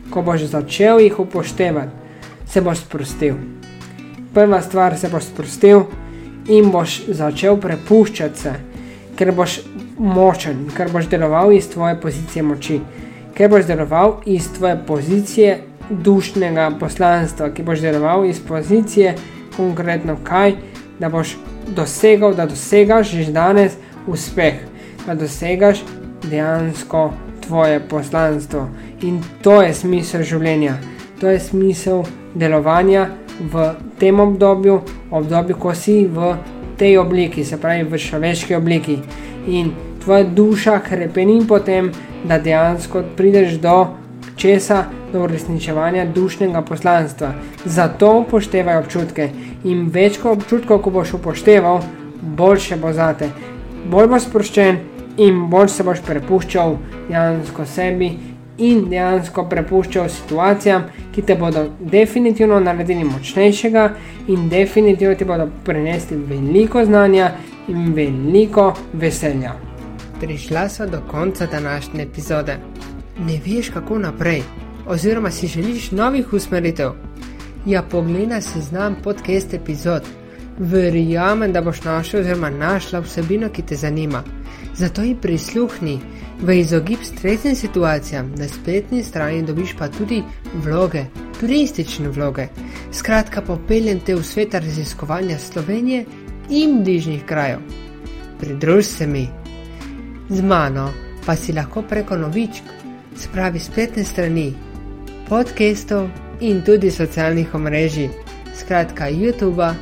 ko 0.09 0.21
boš 0.21 0.43
začel 0.51 0.99
jih 0.99 1.19
upoštevati, 1.19 1.91
se 2.47 2.61
boš 2.61 2.83
sprostil. 2.83 3.35
Prva 4.33 4.61
stvar 4.61 4.97
se 4.97 5.09
boš 5.09 5.23
sprostil 5.23 5.81
in 6.47 6.71
boš 6.71 7.01
začel 7.07 7.57
prepuščati 7.57 8.39
se, 8.39 8.53
ker 9.15 9.31
boš 9.31 9.61
močen, 9.97 10.67
ker 10.77 10.91
boš 10.93 11.09
deloval 11.09 11.51
iz 11.53 11.69
tvoje 11.69 11.95
pozicije 12.01 12.43
moči, 12.43 12.79
ker 13.33 13.49
boš 13.49 13.65
deloval 13.65 14.21
iz 14.25 14.49
tvoje 14.53 14.77
pozicije 14.87 15.57
dušnega 15.89 16.71
poslanstva, 16.79 17.49
ki 17.49 17.63
boš 17.63 17.81
deloval 17.81 18.25
iz 18.25 18.39
pozicije, 18.39 19.15
konkretno 19.57 20.17
kaj, 20.23 20.53
da 20.99 21.09
boš 21.09 21.37
dosegal, 21.75 22.33
da 22.33 22.45
dosegaš 22.45 23.11
že 23.11 23.31
danes 23.31 23.77
uspeh, 24.07 24.53
da 25.05 25.15
dosegaš 25.15 25.83
dejansko 26.29 27.11
tvoje 27.47 27.79
poslanstvo. 27.79 28.69
In 29.01 29.21
to 29.41 29.61
je 29.61 29.73
smisel 29.73 30.23
življenja, 30.23 30.77
to 31.21 31.29
je 31.29 31.39
smisel 31.39 32.03
delovanja 32.35 33.09
v 33.39 33.73
tem 33.99 34.19
obdobju, 34.19 34.81
obdobju, 35.11 35.55
ko 35.55 35.73
si 35.75 36.05
v 36.07 36.35
tej 36.77 36.97
obliki, 36.97 37.45
se 37.45 37.57
pravi 37.57 37.83
v 37.83 37.97
človeški 37.97 38.55
obliki. 38.55 38.99
In 39.47 39.71
tvoja 40.07 40.23
duša 40.23 40.79
krepeni 40.79 41.41
potem, 41.47 41.91
da 42.23 42.37
dejansko 42.39 43.01
prideš 43.17 43.57
do 43.59 43.87
česa 44.37 44.85
do 45.13 45.23
uresničevanja 45.23 46.05
dušnega 46.15 46.61
poslanstva. 46.61 47.33
Zato 47.65 48.13
upoštevaj 48.19 48.77
občutke 48.77 49.29
in 49.63 49.89
več 49.91 50.21
kot 50.23 50.37
občutkov, 50.37 50.79
ko 50.79 50.95
boš 50.95 51.13
upošteval, 51.19 51.81
boljše 52.21 52.79
bo 52.79 52.93
zate. 52.95 53.29
Bolj 53.91 54.07
boš 54.13 54.29
sproščen 54.29 54.79
in 55.17 55.43
bolj 55.51 55.75
se 55.75 55.83
boš 55.83 55.99
prepuščal 56.07 56.77
dejansko 57.09 57.67
sebi 57.67 58.11
in 58.63 58.87
dejansko 58.87 59.43
prepuščal 59.51 60.07
situacijam, 60.07 60.87
ki 61.11 61.21
te 61.21 61.35
bodo 61.35 61.67
definitivno 61.79 62.63
naredili 62.63 63.03
močnejšega 63.03 63.89
in 64.31 64.47
definitivno 64.49 65.19
ti 65.19 65.27
bodo 65.27 65.51
prinesli 65.67 66.23
veliko 66.31 66.85
znanja 66.85 67.33
in 67.67 67.91
veliko 67.93 68.71
veselja. 68.93 69.66
Prišla 70.19 70.69
sem 70.69 70.89
do 70.89 71.01
konca 71.11 71.45
današnje 71.45 72.03
epizode 72.03 72.57
ne 73.19 73.39
veš, 73.45 73.69
kako 73.69 73.99
naprej, 73.99 74.43
oziroma 74.87 75.31
si 75.31 75.47
želiš 75.47 75.91
novih 75.91 76.33
usmeritev, 76.33 76.91
ja, 77.65 77.83
poglej 77.83 78.41
seznam 78.41 78.95
podcast 79.03 79.53
epizod. 79.53 80.01
Verjamem, 80.59 81.53
da 81.53 81.61
boš 81.61 81.83
našel 81.83 82.19
oziroma 82.19 82.49
našla 82.49 82.99
vsebino, 82.99 83.49
ki 83.49 83.61
te 83.61 83.75
zanima. 83.75 84.23
Zato 84.75 85.01
ji 85.01 85.15
prisluhni, 85.21 85.99
v 86.41 86.59
izogib 86.59 86.99
stresnim 87.03 87.55
situacijam 87.55 88.33
na 88.37 88.47
spletni 88.47 89.03
strani 89.03 89.43
dobiš 89.43 89.75
pa 89.79 89.87
tudi 89.87 90.23
vloge, 90.53 91.03
turistične 91.39 92.09
vloge. 92.09 92.47
Skratka, 92.91 93.41
popeljem 93.41 93.99
te 93.99 94.15
v 94.15 94.23
svet 94.23 94.53
raziskovanja 94.53 95.39
Slovenije 95.39 96.05
in 96.49 96.83
bližnjih 96.83 97.25
krajev. 97.25 97.59
Pridruž 98.39 98.85
se 98.85 99.07
mi. 99.07 99.46
Z 100.29 100.41
mano 100.43 100.91
pa 101.25 101.35
si 101.35 101.53
lahko 101.53 101.81
preko 101.81 102.15
novičk, 102.15 102.63
spravi 103.15 103.59
spletne 103.59 104.03
strani, 104.03 104.53
podcastov 105.29 106.09
in 106.39 106.61
tudi 106.61 106.91
socialnih 106.91 107.55
omrežij, 107.55 108.09
skratka 108.55 109.09
YouTube, 109.09 109.73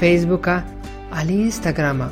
Facebooka 0.00 0.62
ali 1.12 1.42
Instagrama. 1.42 2.10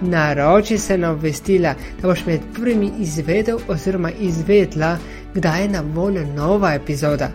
Naroči 0.00 0.78
se 0.78 0.98
na 0.98 1.10
obvestila, 1.10 1.74
da 2.00 2.08
boš 2.08 2.26
med 2.26 2.40
prvimi 2.54 2.90
izvedel 2.98 3.58
oziroma 3.68 4.10
izvedla, 4.10 4.96
kdaj 5.34 5.62
je 5.62 5.68
na 5.68 5.82
voljo 5.94 6.24
nova 6.36 6.74
epizoda. 6.74 7.30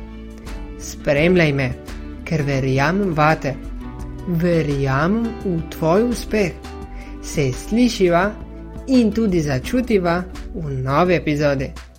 Spremljaj 0.79 1.53
me, 1.53 1.69
ker 2.25 2.41
verjamem 2.41 3.13
vate, 3.13 3.53
verjamem 4.27 5.27
v 5.45 5.59
tvoj 5.69 6.09
uspeh. 6.09 6.51
Se 7.23 7.51
slišiva 7.53 8.31
in 8.87 9.11
tudi 9.11 9.41
začutiva 9.41 10.25
v 10.53 10.81
novi 10.81 11.13
epizodi. 11.13 11.94